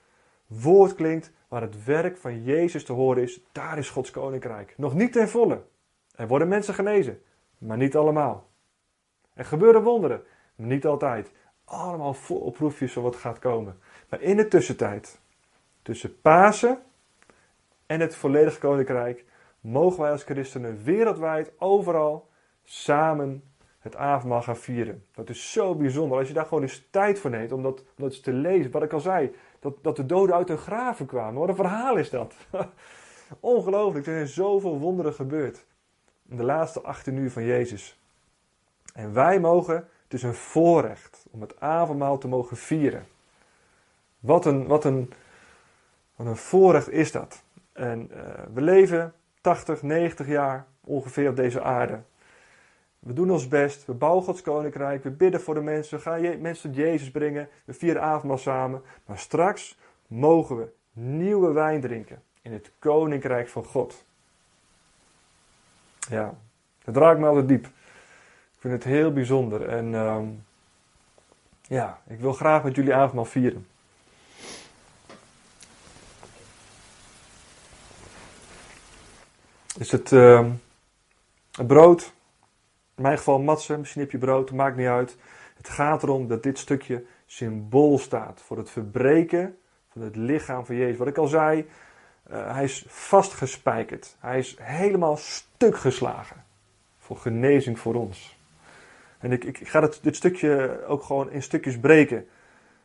woord 0.47 0.95
klinkt, 0.95 1.33
waar 1.49 1.63
het 1.63 1.85
werk 1.85 2.17
van 2.17 2.43
Jezus 2.43 2.85
te 2.85 2.93
horen 2.93 3.23
is, 3.23 3.41
daar 3.53 3.79
is 3.79 3.91
Gods 3.91 4.11
koninkrijk. 4.11 4.75
Nog 4.77 4.95
niet 4.95 5.13
ten 5.13 5.29
volle. 5.29 5.63
Er 6.15 6.29
worden 6.29 6.49
mensen 6.49 6.75
genezen, 6.75 7.23
maar 7.65 7.77
niet 7.77 7.97
allemaal. 7.97 8.51
Er 9.35 9.45
gebeuren 9.45 9.83
wonderen, 9.83 10.23
maar 10.57 10.67
niet 10.67 10.87
altijd. 10.87 11.33
Allemaal 11.65 12.15
vol 12.15 12.51
proefjes 12.51 12.93
van 12.93 13.03
wat 13.03 13.17
gaat 13.17 13.39
komen. 13.39 13.79
Maar 14.09 14.21
in 14.21 14.37
de 14.37 14.49
tussentijd, 14.49 15.21
tussen 15.83 16.21
Pasen 16.21 16.79
en 17.87 18.01
het 18.01 18.15
volledige 18.15 18.59
koninkrijk, 18.59 19.25
mogen 19.61 20.01
wij 20.01 20.11
als 20.11 20.23
christenen 20.23 20.83
wereldwijd, 20.83 21.53
overal, 21.59 22.29
samen 22.63 23.43
het 23.79 23.97
avondmaal 23.97 24.43
gaan 24.43 24.57
vieren. 24.57 25.05
Dat 25.15 25.29
is 25.29 25.53
zo 25.53 25.75
bijzonder. 25.75 26.19
Als 26.19 26.29
je 26.29 26.35
daar 26.35 26.47
gewoon 26.47 26.63
eens 26.63 26.89
tijd 26.91 27.19
voor 27.19 27.31
neemt 27.31 27.53
om 27.53 27.63
dat, 27.63 27.81
om 27.81 27.85
dat 27.97 28.23
te 28.23 28.33
lezen. 28.33 28.71
Wat 28.71 28.83
ik 28.83 28.93
al 28.93 29.01
zei, 29.01 29.35
dat, 29.61 29.83
dat 29.83 29.97
de 29.97 30.07
doden 30.07 30.35
uit 30.35 30.49
hun 30.49 30.59
graven 30.59 31.07
kwamen. 31.07 31.41
Wat 31.41 31.49
een 31.49 31.55
verhaal 31.55 31.97
is 31.97 32.11
dat. 32.11 32.35
Ongelooflijk, 33.41 34.07
er 34.07 34.13
zijn 34.13 34.27
zoveel 34.27 34.79
wonderen 34.79 35.15
gebeurd. 35.15 35.65
In 36.29 36.37
de 36.37 36.43
laatste 36.43 36.81
18 36.81 37.17
uur 37.17 37.31
van 37.31 37.45
Jezus. 37.45 37.99
En 38.95 39.13
wij 39.13 39.41
mogen, 39.41 39.75
het 39.75 40.15
is 40.15 40.23
een 40.23 40.35
voorrecht 40.35 41.27
om 41.31 41.41
het 41.41 41.61
avondmaal 41.61 42.19
te 42.19 42.29
mogen 42.29 42.57
vieren. 42.57 43.07
Wat 44.21 44.47
een, 44.47 44.67
wat 44.67 44.85
een, 44.85 45.13
wat 46.17 46.27
een 46.27 46.37
voorrecht 46.37 46.91
is 46.91 47.13
dat. 47.13 47.43
En 47.73 48.11
uh, 48.13 48.19
we 48.55 48.61
leven 48.61 49.15
80, 49.41 49.83
90 49.83 50.27
jaar 50.27 50.67
ongeveer 50.81 51.29
op 51.29 51.37
deze 51.37 51.63
aarde. 51.63 52.01
We 52.99 53.13
doen 53.13 53.31
ons 53.31 53.49
best, 53.49 53.85
we 53.85 53.93
bouwen 53.93 54.25
Gods 54.25 54.43
koninkrijk, 54.43 55.03
we 55.03 55.11
bidden 55.11 55.41
voor 55.41 55.55
de 55.55 55.61
mensen, 55.61 55.97
we 55.97 56.03
gaan 56.03 56.41
mensen 56.41 56.71
tot 56.71 56.81
Jezus 56.81 57.11
brengen, 57.11 57.49
we 57.65 57.73
vieren 57.73 58.03
avondmaal 58.03 58.39
samen. 58.39 58.83
Maar 59.07 59.19
straks 59.19 59.79
mogen 60.07 60.57
we 60.57 60.69
nieuwe 60.93 61.53
wijn 61.53 61.81
drinken 61.81 62.23
in 62.43 62.53
het 62.53 62.71
koninkrijk 62.79 63.49
van 63.49 63.65
God. 63.65 64.05
Ja, 66.09 66.35
dat 66.85 66.97
raakt 66.97 67.19
me 67.19 67.27
altijd 67.27 67.49
diep. 67.49 67.65
Ik 67.65 68.61
vind 68.71 68.73
het 68.75 68.85
heel 68.85 69.13
bijzonder 69.13 69.69
en 69.69 69.93
uh, 69.93 70.23
ja, 71.63 72.01
ik 72.07 72.21
wil 72.21 72.33
graag 72.33 72.63
met 72.63 72.75
jullie 72.75 72.95
avondmaal 72.95 73.25
vieren. 73.25 73.67
Is 79.79 79.91
het, 79.91 80.11
het 80.11 81.67
brood 81.67 82.13
in 82.97 83.03
mijn 83.03 83.17
geval 83.17 83.39
matsen, 83.39 83.79
misschien 83.79 84.01
heb 84.01 84.11
brood, 84.19 84.51
maakt 84.51 84.77
niet 84.77 84.87
uit. 84.87 85.17
Het 85.57 85.69
gaat 85.69 86.03
erom 86.03 86.29
dat 86.29 86.43
dit 86.43 86.59
stukje 86.59 87.05
symbool 87.27 87.99
staat 87.99 88.43
voor 88.43 88.57
het 88.57 88.71
verbreken 88.71 89.59
van 89.89 90.03
het 90.03 90.17
lichaam 90.17 90.67
van 90.67 90.77
Jezus. 90.77 90.99
Wat 90.99 91.07
ik 91.07 91.19
al 91.19 91.27
zei, 91.27 91.69
uh, 92.31 92.53
hij 92.53 92.65
is 92.65 92.85
vastgespijkerd. 92.89 94.17
Hij 94.19 94.39
is 94.39 94.57
helemaal 94.61 95.17
stuk 95.17 95.77
geslagen. 95.77 96.45
Voor 96.99 97.17
genezing 97.17 97.79
voor 97.79 97.95
ons. 97.95 98.39
En 99.19 99.33
ik, 99.33 99.45
ik, 99.45 99.69
ga 99.69 99.83
het, 99.83 99.99
dit 100.03 100.17
stukje 100.17 100.81
ook 100.87 101.03
gewoon 101.03 101.31
in 101.31 101.43
stukjes 101.43 101.79
breken. 101.79 102.27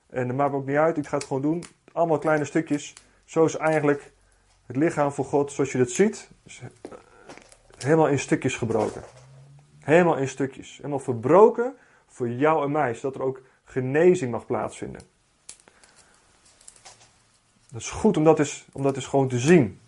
En 0.10 0.28
dat 0.28 0.36
maakt 0.36 0.54
ook 0.54 0.65
niet 0.65 0.78
uit, 0.78 0.97
ik 0.97 1.08
ga 1.08 1.17
het 1.17 1.25
gewoon 1.25 1.41
doen. 1.41 1.63
Allemaal 1.91 2.17
kleine 2.17 2.45
stukjes. 2.45 2.93
Zo 3.25 3.45
is 3.45 3.56
eigenlijk 3.56 4.12
het 4.65 4.75
lichaam 4.75 5.12
voor 5.12 5.25
God, 5.25 5.52
zoals 5.52 5.71
je 5.71 5.78
dat 5.78 5.89
ziet, 5.89 6.30
is 6.45 6.62
helemaal 7.78 8.08
in 8.08 8.19
stukjes 8.19 8.56
gebroken. 8.56 9.04
Helemaal 9.80 10.17
in 10.17 10.28
stukjes. 10.28 10.78
Helemaal 10.78 10.99
verbroken 10.99 11.75
voor 12.08 12.30
jou 12.30 12.63
en 12.63 12.71
mij, 12.71 12.93
zodat 12.93 13.15
er 13.15 13.21
ook 13.21 13.41
genezing 13.63 14.32
mag 14.32 14.45
plaatsvinden. 14.45 15.02
Dat 17.72 17.82
is 17.82 17.90
goed 17.90 18.18
om 18.18 18.24
dat 18.24 18.40
eens, 18.40 18.66
om 18.72 18.84
dat 18.84 19.06
gewoon 19.06 19.28
te 19.28 19.40
zien. 19.40 19.80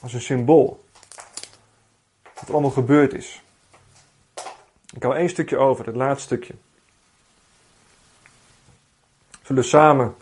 Als 0.00 0.12
een 0.12 0.20
symbool. 0.20 0.84
Wat 2.22 2.48
er 2.48 2.52
allemaal 2.52 2.70
gebeurd 2.70 3.14
is. 3.14 3.42
Ik 4.94 5.02
hou 5.02 5.16
één 5.16 5.28
stukje 5.28 5.56
over, 5.56 5.86
het 5.86 5.96
laatste 5.96 6.24
stukje. 6.24 6.54
We 9.30 9.42
zullen 9.42 9.64
samen 9.64 10.14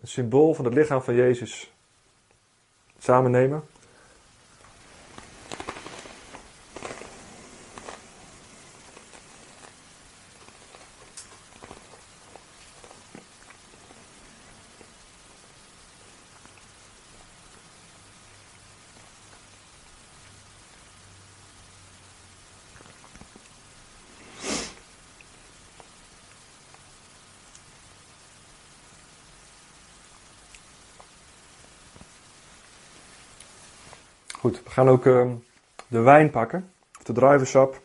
het 0.00 0.08
symbool 0.08 0.54
van 0.54 0.64
het 0.64 0.74
lichaam 0.74 1.02
van 1.02 1.14
Jezus 1.14 1.72
samen 2.98 3.30
nemen. 3.30 3.64
Goed, 34.44 34.62
we 34.62 34.70
gaan 34.70 34.88
ook 34.88 35.04
uh, 35.04 35.32
de 35.86 36.00
wijn 36.00 36.30
pakken, 36.30 36.70
de 37.04 37.12
druivensap. 37.12 37.80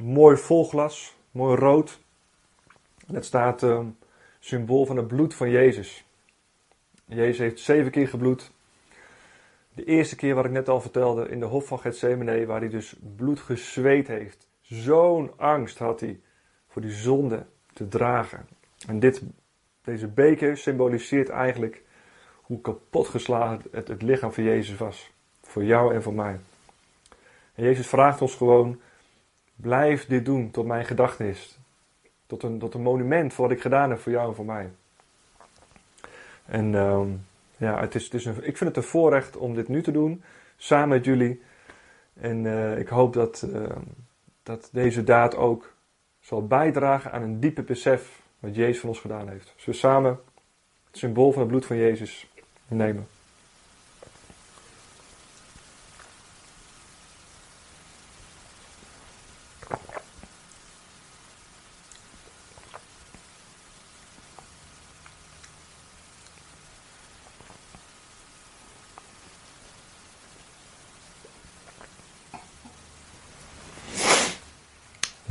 Mooi 0.00 0.36
vol 0.36 0.64
glas, 0.64 1.16
mooi 1.30 1.56
rood. 1.56 2.00
En 3.06 3.14
het 3.14 3.24
staat 3.24 3.62
uh, 3.62 3.80
symbool 4.38 4.86
van 4.86 4.96
het 4.96 5.06
bloed 5.06 5.34
van 5.34 5.50
Jezus. 5.50 6.04
Jezus 7.04 7.38
heeft 7.38 7.60
zeven 7.60 7.90
keer 7.90 8.08
gebloed. 8.08 8.52
De 9.74 9.84
eerste 9.84 10.16
keer 10.16 10.34
wat 10.34 10.44
ik 10.44 10.50
net 10.50 10.68
al 10.68 10.80
vertelde 10.80 11.28
in 11.28 11.40
de 11.40 11.46
hof 11.46 11.66
van 11.66 11.78
Gethsemane, 11.78 12.46
waar 12.46 12.60
hij 12.60 12.68
dus 12.68 12.96
bloed 13.16 13.40
gezweet 13.40 14.06
heeft. 14.06 14.48
Zo'n 14.60 15.32
angst 15.36 15.78
had 15.78 16.00
hij 16.00 16.20
voor 16.68 16.82
die 16.82 16.90
zonde 16.90 17.46
te 17.72 17.88
dragen. 17.88 18.48
En 18.86 19.00
dit, 19.00 19.22
deze 19.82 20.08
beker 20.08 20.56
symboliseert 20.56 21.28
eigenlijk 21.28 21.84
hoe 22.46 22.60
kapot 22.60 23.08
geslagen 23.08 23.62
het, 23.70 23.88
het 23.88 24.02
lichaam 24.02 24.32
van 24.32 24.44
Jezus 24.44 24.76
was. 24.76 25.10
Voor 25.42 25.64
jou 25.64 25.94
en 25.94 26.02
voor 26.02 26.14
mij. 26.14 26.40
En 27.54 27.64
Jezus 27.64 27.86
vraagt 27.86 28.22
ons 28.22 28.34
gewoon: 28.34 28.80
blijf 29.54 30.06
dit 30.06 30.24
doen 30.24 30.50
tot 30.50 30.66
mijn 30.66 30.84
gedachtenis. 30.84 31.58
Tot 32.26 32.42
een, 32.42 32.58
tot 32.58 32.74
een 32.74 32.82
monument 32.82 33.34
voor 33.34 33.48
wat 33.48 33.56
ik 33.56 33.62
gedaan 33.62 33.90
heb 33.90 33.98
voor 33.98 34.12
jou 34.12 34.28
en 34.28 34.34
voor 34.34 34.44
mij. 34.44 34.70
En 36.44 36.72
uh, 36.72 37.02
ja, 37.56 37.80
het 37.80 37.94
is, 37.94 38.04
het 38.04 38.14
is 38.14 38.24
een, 38.24 38.36
ik 38.36 38.56
vind 38.56 38.74
het 38.74 38.76
een 38.76 38.90
voorrecht 38.90 39.36
om 39.36 39.54
dit 39.54 39.68
nu 39.68 39.82
te 39.82 39.90
doen, 39.90 40.22
samen 40.56 40.88
met 40.88 41.04
jullie. 41.04 41.42
En 42.14 42.44
uh, 42.44 42.78
ik 42.78 42.88
hoop 42.88 43.12
dat, 43.12 43.46
uh, 43.52 43.66
dat 44.42 44.68
deze 44.72 45.04
daad 45.04 45.36
ook 45.36 45.74
zal 46.20 46.46
bijdragen 46.46 47.12
aan 47.12 47.22
een 47.22 47.40
diepe 47.40 47.62
besef 47.62 48.22
wat 48.38 48.54
Jezus 48.54 48.80
van 48.80 48.88
ons 48.88 49.00
gedaan 49.00 49.28
heeft. 49.28 49.52
Dus 49.54 49.64
we 49.64 49.72
samen 49.72 50.18
het 50.86 50.98
symbool 50.98 51.32
van 51.32 51.40
het 51.40 51.50
bloed 51.50 51.66
van 51.66 51.76
Jezus 51.76 52.30
nemen. 52.68 53.06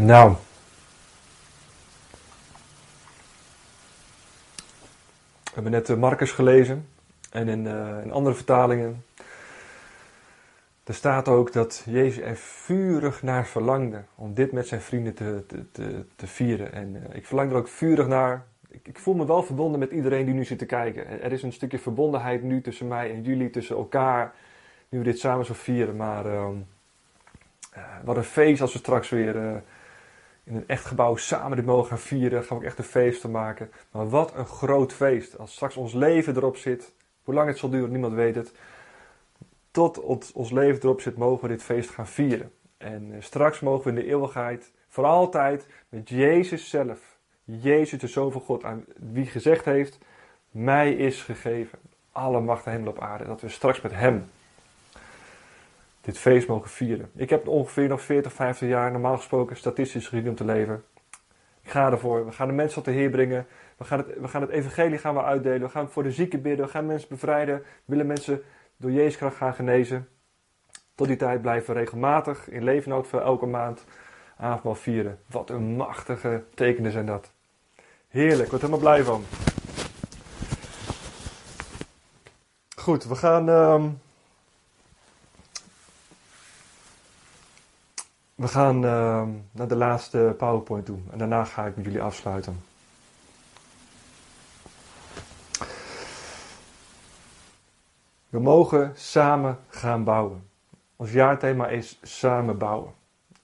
Nou. 0.05 0.35
We 5.43 5.51
hebben 5.53 5.71
net 5.71 5.85
de 5.85 5.95
Marcus 5.95 6.31
gelezen. 6.31 6.94
En 7.35 7.47
in, 7.47 7.65
uh, 7.65 8.03
in 8.03 8.11
andere 8.11 8.35
vertalingen. 8.35 9.03
Er 10.83 10.93
staat 10.93 11.27
ook 11.27 11.53
dat 11.53 11.83
Jezus 11.85 12.23
er 12.23 12.35
vurig 12.35 13.23
naar 13.23 13.47
verlangde 13.47 14.03
om 14.15 14.33
dit 14.33 14.51
met 14.51 14.67
zijn 14.67 14.81
vrienden 14.81 15.13
te, 15.13 15.43
te, 15.47 15.71
te, 15.71 16.05
te 16.15 16.27
vieren. 16.27 16.73
En 16.73 16.95
uh, 16.95 17.15
ik 17.15 17.25
verlang 17.25 17.51
er 17.51 17.57
ook 17.57 17.67
vurig 17.67 18.07
naar. 18.07 18.45
Ik, 18.67 18.87
ik, 18.87 18.99
voel 18.99 19.13
me 19.13 19.25
wel 19.25 19.43
verbonden 19.43 19.79
met 19.79 19.91
iedereen 19.91 20.25
die 20.25 20.33
nu 20.33 20.43
zit 20.45 20.57
te 20.57 20.65
kijken. 20.65 21.21
Er 21.21 21.31
is 21.31 21.43
een 21.43 21.53
stukje 21.53 21.79
verbondenheid 21.79 22.43
nu 22.43 22.61
tussen 22.61 22.87
mij 22.87 23.11
en 23.11 23.21
jullie, 23.21 23.49
tussen 23.49 23.75
elkaar, 23.75 24.33
nu 24.89 24.97
we 24.97 25.03
dit 25.03 25.19
samen 25.19 25.45
zo 25.45 25.53
vieren. 25.53 25.95
Maar 25.95 26.25
uh, 26.25 26.47
wat 28.03 28.17
een 28.17 28.23
feest 28.23 28.61
als 28.61 28.73
we 28.73 28.79
straks 28.79 29.09
weer 29.09 29.35
in 30.43 30.55
een 30.55 30.67
echt 30.67 30.85
gebouw 30.85 31.15
samen 31.15 31.57
dit 31.57 31.65
mogen 31.65 31.87
gaan 31.87 31.99
vieren. 31.99 32.43
Gaan 32.43 32.57
we 32.57 32.63
ook 32.63 32.69
echt 32.69 32.77
een 32.77 32.83
feest 32.83 33.21
van 33.21 33.31
maken. 33.31 33.71
Maar 33.91 34.09
wat 34.09 34.35
een 34.35 34.45
groot 34.45 34.93
feest 34.93 35.37
als 35.37 35.53
straks 35.53 35.75
ons 35.75 35.93
leven 35.93 36.35
erop 36.35 36.57
zit. 36.57 36.93
Hoe 37.25 37.33
lang 37.33 37.47
het 37.47 37.57
zal 37.57 37.69
duren, 37.69 37.91
niemand 37.91 38.13
weet 38.13 38.35
het. 38.35 38.51
Tot 39.71 40.01
ons 40.33 40.51
leven 40.51 40.81
erop 40.83 41.01
zit, 41.01 41.17
mogen 41.17 41.41
we 41.41 41.53
dit 41.53 41.63
feest 41.63 41.89
gaan 41.89 42.07
vieren. 42.07 42.51
En 42.77 43.13
eh, 43.13 43.21
straks 43.21 43.59
mogen 43.59 43.83
we 43.83 43.89
in 43.89 44.05
de 44.05 44.11
eeuwigheid, 44.11 44.71
voor 44.87 45.05
altijd, 45.05 45.67
met 45.89 46.09
Jezus 46.09 46.69
zelf, 46.69 47.17
Jezus 47.43 47.99
de 47.99 48.07
Zoon 48.07 48.31
van 48.31 48.41
God, 48.41 48.63
aan 48.63 48.85
wie 48.95 49.25
gezegd 49.25 49.65
heeft, 49.65 49.97
mij 50.51 50.93
is 50.93 51.23
gegeven 51.23 51.79
alle 52.11 52.39
macht 52.39 52.65
hemel 52.65 52.89
op 52.89 52.99
aarde. 52.99 53.25
Dat 53.25 53.41
we 53.41 53.49
straks 53.49 53.81
met 53.81 53.91
Hem 53.91 54.29
dit 56.01 56.17
feest 56.17 56.47
mogen 56.47 56.69
vieren. 56.69 57.09
Ik 57.15 57.29
heb 57.29 57.47
ongeveer 57.47 57.87
nog 57.87 58.01
40, 58.01 58.33
50 58.33 58.67
jaar 58.67 58.91
normaal 58.91 59.17
gesproken 59.17 59.57
statistisch 59.57 60.07
gezien 60.07 60.29
om 60.29 60.35
te 60.35 60.45
leven. 60.45 60.83
Ik 61.61 61.69
ga 61.71 61.91
ervoor. 61.91 62.25
We 62.25 62.31
gaan 62.31 62.47
de 62.47 62.53
mensen 62.53 62.83
tot 62.83 62.93
de 62.93 62.99
Heer 62.99 63.09
brengen. 63.09 63.47
We 63.77 63.85
gaan, 63.85 64.41
het, 64.41 64.49
evangelie 64.49 64.97
gaan 64.97 65.13
we 65.13 65.23
uitdelen. 65.23 65.61
We 65.61 65.69
gaan 65.69 65.89
voor 65.89 66.03
de 66.03 66.11
zieken 66.11 66.41
bidden. 66.41 66.65
We 66.65 66.71
gaan 66.71 66.85
mensen 66.85 67.09
bevrijden. 67.09 67.57
We 67.57 67.65
willen 67.85 68.07
mensen 68.07 68.43
door 68.77 68.91
Jezus 68.91 69.17
kracht 69.17 69.35
gaan 69.35 69.53
genezen. 69.53 70.07
Tot 70.95 71.07
die 71.07 71.17
tijd 71.17 71.41
blijven 71.41 71.73
we 71.73 71.79
regelmatig 71.79 72.49
in 72.49 72.63
levenood 72.63 73.07
voor 73.07 73.21
elke 73.21 73.45
maand 73.45 73.85
avondmaal 74.37 74.75
vieren. 74.75 75.19
Wat 75.25 75.49
een 75.49 75.75
machtige 75.75 76.43
tekenen 76.53 76.91
zijn 76.91 77.05
dat. 77.05 77.31
Heerlijk, 78.07 78.43
ik 78.43 78.49
word 78.49 78.61
helemaal 78.61 78.79
blij 78.79 79.03
van. 79.03 79.23
Goed, 82.75 83.03
we 83.03 83.15
gaan. 83.15 83.49
ehm, 83.49 83.89
we 88.35 88.47
gaan 88.47 88.85
ehm, 88.85 89.29
naar 89.51 89.67
de 89.67 89.75
laatste 89.75 90.35
PowerPoint 90.37 90.85
toe. 90.85 90.97
En 91.11 91.17
daarna 91.17 91.43
ga 91.43 91.65
ik 91.65 91.75
met 91.75 91.85
jullie 91.85 92.01
afsluiten. 92.01 92.74
We 98.35 98.41
mogen 98.41 98.91
samen 98.95 99.57
gaan 99.67 100.03
bouwen. 100.03 100.49
Ons 100.95 101.11
jaarthema 101.11 101.67
is 101.67 101.99
samen 102.01 102.57
bouwen. 102.57 102.93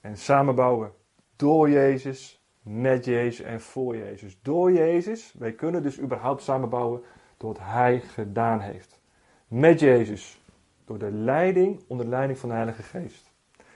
En 0.00 0.16
samen 0.16 0.54
bouwen 0.54 0.92
door 1.36 1.70
Jezus, 1.70 2.44
met 2.62 3.04
Jezus 3.04 3.46
en 3.46 3.60
voor 3.60 3.96
Jezus. 3.96 4.38
Door 4.42 4.72
Jezus, 4.72 5.34
wij 5.38 5.52
kunnen 5.52 5.82
dus 5.82 6.00
überhaupt 6.00 6.42
samen 6.42 6.68
bouwen 6.68 7.02
door 7.36 7.52
wat 7.52 7.62
Hij 7.62 8.00
gedaan 8.00 8.60
heeft. 8.60 9.00
Met 9.48 9.80
Jezus, 9.80 10.42
door 10.84 10.98
de 10.98 11.12
leiding, 11.12 11.84
onder 11.86 12.06
leiding 12.06 12.38
van 12.38 12.48
de 12.48 12.54
Heilige 12.54 12.82
Geest. 12.82 13.32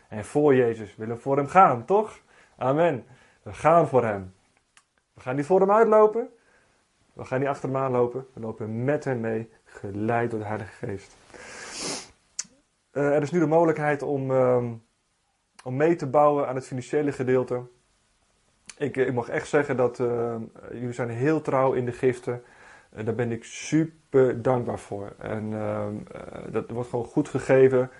En 0.09 0.25
voor 0.25 0.55
Jezus 0.55 0.97
willen 0.97 1.17
we 1.17 1.23
voor 1.23 1.37
Hem 1.37 1.49
gaan, 1.49 1.85
toch? 1.85 2.19
Amen. 2.57 3.05
We 3.43 3.53
gaan 3.53 3.89
voor 3.89 4.05
Hem. 4.05 4.35
We 5.15 5.21
gaan 5.21 5.37
niet 5.37 5.47
voor 5.47 5.61
Hem 5.61 5.71
uitlopen. 5.71 6.29
We 7.13 7.25
gaan 7.25 7.41
niet 7.41 7.49
achter 7.49 7.69
Hem 7.69 7.79
aanlopen. 7.79 8.27
We 8.33 8.41
lopen 8.41 8.85
met 8.85 9.05
Hem 9.05 9.21
mee, 9.21 9.51
geleid 9.67 10.31
door 10.31 10.41
de 10.41 10.47
Heilige 10.47 10.87
Geest. 10.87 11.17
Uh, 12.93 13.15
er 13.15 13.23
is 13.23 13.31
nu 13.31 13.39
de 13.39 13.47
mogelijkheid 13.47 14.03
om, 14.03 14.31
uh, 14.31 14.65
om 15.65 15.77
mee 15.77 15.97
te 15.97 16.07
bouwen 16.07 16.49
aan 16.49 16.55
het 16.55 16.67
financiële 16.67 17.13
gedeelte. 17.13 17.63
Ik, 18.79 18.97
ik 18.97 19.13
mag 19.13 19.29
echt 19.29 19.49
zeggen 19.49 19.77
dat 19.77 19.99
uh, 19.99 20.35
jullie 20.71 20.93
zijn 20.93 21.09
heel 21.09 21.41
trouw 21.41 21.73
in 21.73 21.85
de 21.85 21.93
giften. 21.93 22.43
Uh, 22.97 23.05
daar 23.05 23.15
ben 23.15 23.33
ik 23.33 23.45
super 23.45 24.43
dankbaar 24.43 24.79
voor. 24.79 25.13
En 25.19 25.51
dat 26.51 26.71
wordt 26.71 26.89
gewoon 26.89 27.05
goed 27.05 27.29
gegeven. 27.29 27.91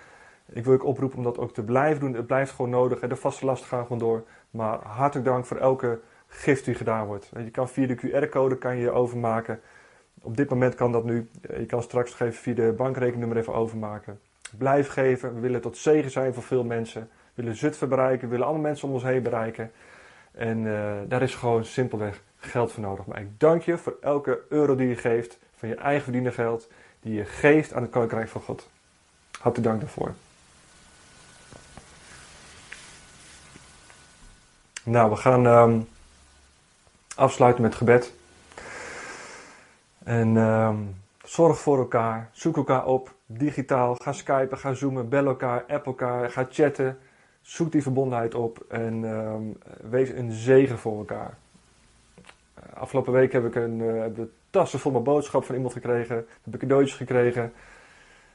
Ik 0.49 0.65
wil 0.65 0.75
ook 0.75 0.85
oproepen 0.85 1.19
om 1.19 1.25
dat 1.25 1.39
ook 1.39 1.55
te 1.55 1.65
blijven 1.65 2.01
doen. 2.01 2.15
Het 2.15 2.27
blijft 2.27 2.51
gewoon 2.51 2.71
nodig. 2.71 3.01
De 3.01 3.17
vaste 3.17 3.45
lasten 3.45 3.69
gaan 3.69 3.83
gewoon 3.83 3.99
door. 3.99 4.25
Maar 4.51 4.79
hartelijk 4.83 5.29
dank 5.29 5.47
voor 5.47 5.57
elke 5.57 6.01
gift 6.27 6.65
die 6.65 6.75
gedaan 6.75 7.07
wordt. 7.07 7.31
Je 7.37 7.51
kan 7.51 7.69
via 7.69 7.87
de 7.87 7.97
QR-code 7.97 8.59
kan 8.59 8.77
je 8.77 8.91
overmaken. 8.91 9.61
Op 10.27 10.37
dit 10.37 10.51
moment 10.51 10.75
kan 10.75 10.93
dat 10.93 11.05
nu. 11.05 11.29
Je 11.59 11.67
kan 11.67 11.83
straks 11.83 12.21
even 12.21 12.35
via 12.35 12.55
de 12.55 12.75
bankrekeningnummer 12.77 13.39
even 13.39 13.55
overmaken. 13.55 14.21
Blijf 14.59 14.89
geven. 14.89 15.35
We 15.35 15.41
willen 15.41 15.61
tot 15.61 15.77
zegen 15.77 16.11
zijn 16.11 16.35
voor 16.35 16.43
veel 16.43 16.65
mensen. 16.65 17.01
We 17.35 17.43
willen 17.43 17.57
Zutphen 17.57 17.89
bereiken. 17.89 18.29
We 18.29 18.33
willen 18.33 18.47
alle 18.47 18.59
mensen 18.59 18.89
om 18.89 18.95
ons 18.95 19.03
heen 19.03 19.23
bereiken. 19.23 19.73
En 20.33 20.59
uh, 20.59 20.93
daar 21.09 21.23
is 21.23 21.35
gewoon 21.35 21.65
simpelweg 21.65 22.23
geld 22.39 22.73
voor 22.73 22.83
nodig. 22.83 23.07
Maar 23.07 23.21
ik 23.21 23.41
dank 23.41 23.63
je 23.63 23.79
voor 23.79 23.97
elke 24.01 24.41
euro 24.49 24.77
die 24.77 24.89
je 24.89 24.97
geeft. 24.97 25.39
Van 25.57 25.69
je 25.69 25.75
eigen 25.75 26.03
verdiende 26.03 26.33
geld. 26.33 26.69
Die 27.01 27.15
je 27.15 27.25
geeft 27.25 27.73
aan 27.73 27.83
het 27.83 27.91
koninkrijk 27.91 28.29
van 28.29 28.41
God. 28.41 28.69
Hartelijk 29.41 29.69
dank 29.69 29.81
daarvoor. 29.81 30.15
Nou, 34.83 35.11
we 35.11 35.17
gaan 35.17 35.47
um, 35.47 35.89
afsluiten 37.15 37.63
met 37.63 37.75
gebed. 37.75 38.16
En 40.07 40.37
um, 40.37 40.97
zorg 41.25 41.59
voor 41.59 41.79
elkaar. 41.79 42.29
Zoek 42.33 42.57
elkaar 42.57 42.87
op. 42.87 43.15
Digitaal. 43.27 43.95
Ga 43.95 44.13
skypen, 44.13 44.59
ga 44.59 44.73
zoomen, 44.73 45.09
bel 45.09 45.27
elkaar, 45.27 45.65
app 45.69 45.87
elkaar, 45.87 46.31
ga 46.31 46.47
chatten. 46.51 46.99
Zoek 47.41 47.73
die 47.73 47.83
verbondenheid 47.83 48.35
op 48.35 48.65
en 48.69 49.05
um, 49.05 49.59
wees 49.91 50.09
een 50.09 50.33
zegen 50.33 50.79
voor 50.79 50.99
elkaar. 50.99 51.37
Uh, 52.19 52.81
afgelopen 52.81 53.13
week 53.13 53.33
heb 53.33 53.45
ik 53.45 53.55
een 53.55 53.79
uh, 53.79 54.05
de 54.15 54.29
tassen 54.51 54.79
vol 54.79 54.93
mijn 54.93 55.05
boodschap 55.05 55.45
van 55.45 55.55
iemand 55.55 55.73
gekregen. 55.73 56.27
Heb 56.43 56.55
ik 56.55 56.61
cadeautjes 56.61 56.97
gekregen. 56.97 57.53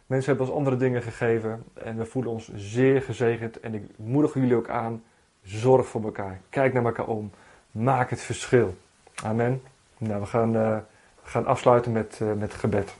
Mensen 0.05 0.29
hebben 0.29 0.47
ons 0.47 0.55
andere 0.57 0.77
dingen 0.77 1.01
gegeven. 1.01 1.63
En 1.73 1.97
we 1.97 2.05
voelen 2.05 2.31
ons 2.31 2.51
zeer 2.55 3.01
gezegend. 3.01 3.59
En 3.59 3.73
ik 3.73 3.83
moedig 3.95 4.33
jullie 4.33 4.55
ook 4.55 4.69
aan. 4.69 5.03
Zorg 5.43 5.87
voor 5.87 6.03
elkaar. 6.03 6.41
Kijk 6.49 6.73
naar 6.73 6.85
elkaar 6.85 7.07
om. 7.07 7.31
Maak 7.71 8.09
het 8.09 8.21
verschil. 8.21 8.75
Amen. 9.23 9.61
Nou, 9.97 10.19
we 10.19 10.25
gaan, 10.25 10.51
we 10.51 10.81
gaan 11.23 11.45
afsluiten 11.45 11.91
met, 11.91 12.19
met 12.37 12.53
gebed. 12.53 12.95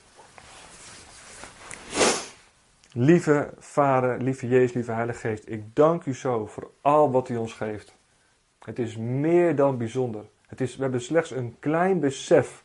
Lieve 2.93 3.53
Vader, 3.59 4.21
lieve 4.21 4.47
Jezus, 4.47 4.73
lieve 4.73 4.91
Heilige 4.91 5.19
Geest, 5.19 5.43
ik 5.47 5.75
dank 5.75 6.05
u 6.05 6.15
zo 6.15 6.45
voor 6.45 6.71
al 6.81 7.11
wat 7.11 7.29
u 7.29 7.37
ons 7.37 7.53
geeft. 7.53 7.95
Het 8.63 8.79
is 8.79 8.97
meer 8.97 9.55
dan 9.55 9.77
bijzonder. 9.77 10.23
Het 10.47 10.61
is, 10.61 10.75
we 10.75 10.81
hebben 10.81 11.01
slechts 11.01 11.31
een 11.31 11.55
klein 11.59 11.99
besef, 11.99 12.63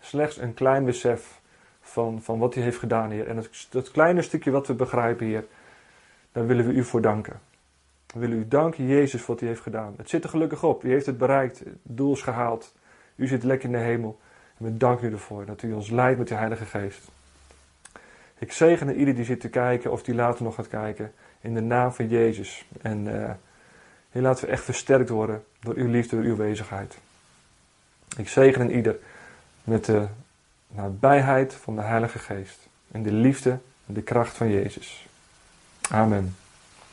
slechts 0.00 0.36
een 0.36 0.54
klein 0.54 0.84
besef 0.84 1.40
van, 1.80 2.22
van 2.22 2.38
wat 2.38 2.56
u 2.56 2.60
heeft 2.60 2.78
gedaan, 2.78 3.10
Heer. 3.10 3.28
En 3.28 3.44
dat 3.70 3.90
kleine 3.90 4.22
stukje 4.22 4.50
wat 4.50 4.66
we 4.66 4.74
begrijpen, 4.74 5.26
Heer, 5.26 5.44
daar 6.32 6.46
willen 6.46 6.66
we 6.66 6.72
u 6.72 6.84
voor 6.84 7.00
danken. 7.00 7.40
We 8.14 8.20
willen 8.20 8.38
u 8.38 8.48
danken, 8.48 8.86
Jezus, 8.86 9.22
voor 9.22 9.34
wat 9.34 9.44
u 9.44 9.46
heeft 9.46 9.60
gedaan. 9.60 9.94
Het 9.96 10.08
zit 10.08 10.24
er 10.24 10.30
gelukkig 10.30 10.64
op. 10.64 10.84
U 10.84 10.90
heeft 10.90 11.06
het 11.06 11.18
bereikt. 11.18 11.58
Het 11.58 11.76
doel 11.82 12.12
is 12.12 12.22
gehaald. 12.22 12.74
U 13.16 13.26
zit 13.26 13.42
lekker 13.42 13.68
in 13.68 13.74
de 13.74 13.82
hemel. 13.82 14.20
En 14.58 14.64
we 14.64 14.76
danken 14.76 15.08
u 15.08 15.12
ervoor 15.12 15.44
dat 15.44 15.62
u 15.62 15.72
ons 15.72 15.90
leidt 15.90 16.18
met 16.18 16.28
de 16.28 16.34
Heilige 16.34 16.64
Geest. 16.64 17.10
Ik 18.38 18.52
zegen 18.52 18.96
ieder 18.96 19.14
die 19.14 19.24
zit 19.24 19.40
te 19.40 19.48
kijken 19.48 19.92
of 19.92 20.02
die 20.02 20.14
later 20.14 20.44
nog 20.44 20.54
gaat 20.54 20.68
kijken. 20.68 21.12
In 21.40 21.54
de 21.54 21.60
naam 21.60 21.92
van 21.92 22.08
Jezus. 22.08 22.64
En 22.82 23.06
uh, 23.06 23.30
laten 24.22 24.44
we 24.44 24.50
echt 24.50 24.64
versterkt 24.64 25.08
worden 25.08 25.44
door 25.60 25.74
uw 25.74 25.88
liefde, 25.88 26.16
door 26.16 26.24
uw 26.24 26.36
wezigheid. 26.36 26.98
Ik 28.16 28.28
zegen 28.28 28.70
ieder 28.70 28.96
met 29.64 29.84
de 29.84 30.06
nabijheid 30.68 31.54
van 31.54 31.76
de 31.76 31.82
Heilige 31.82 32.18
Geest. 32.18 32.68
En 32.90 33.02
de 33.02 33.12
liefde 33.12 33.58
en 33.86 33.94
de 33.94 34.02
kracht 34.02 34.36
van 34.36 34.50
Jezus. 34.50 35.06
Amen. 35.90 36.34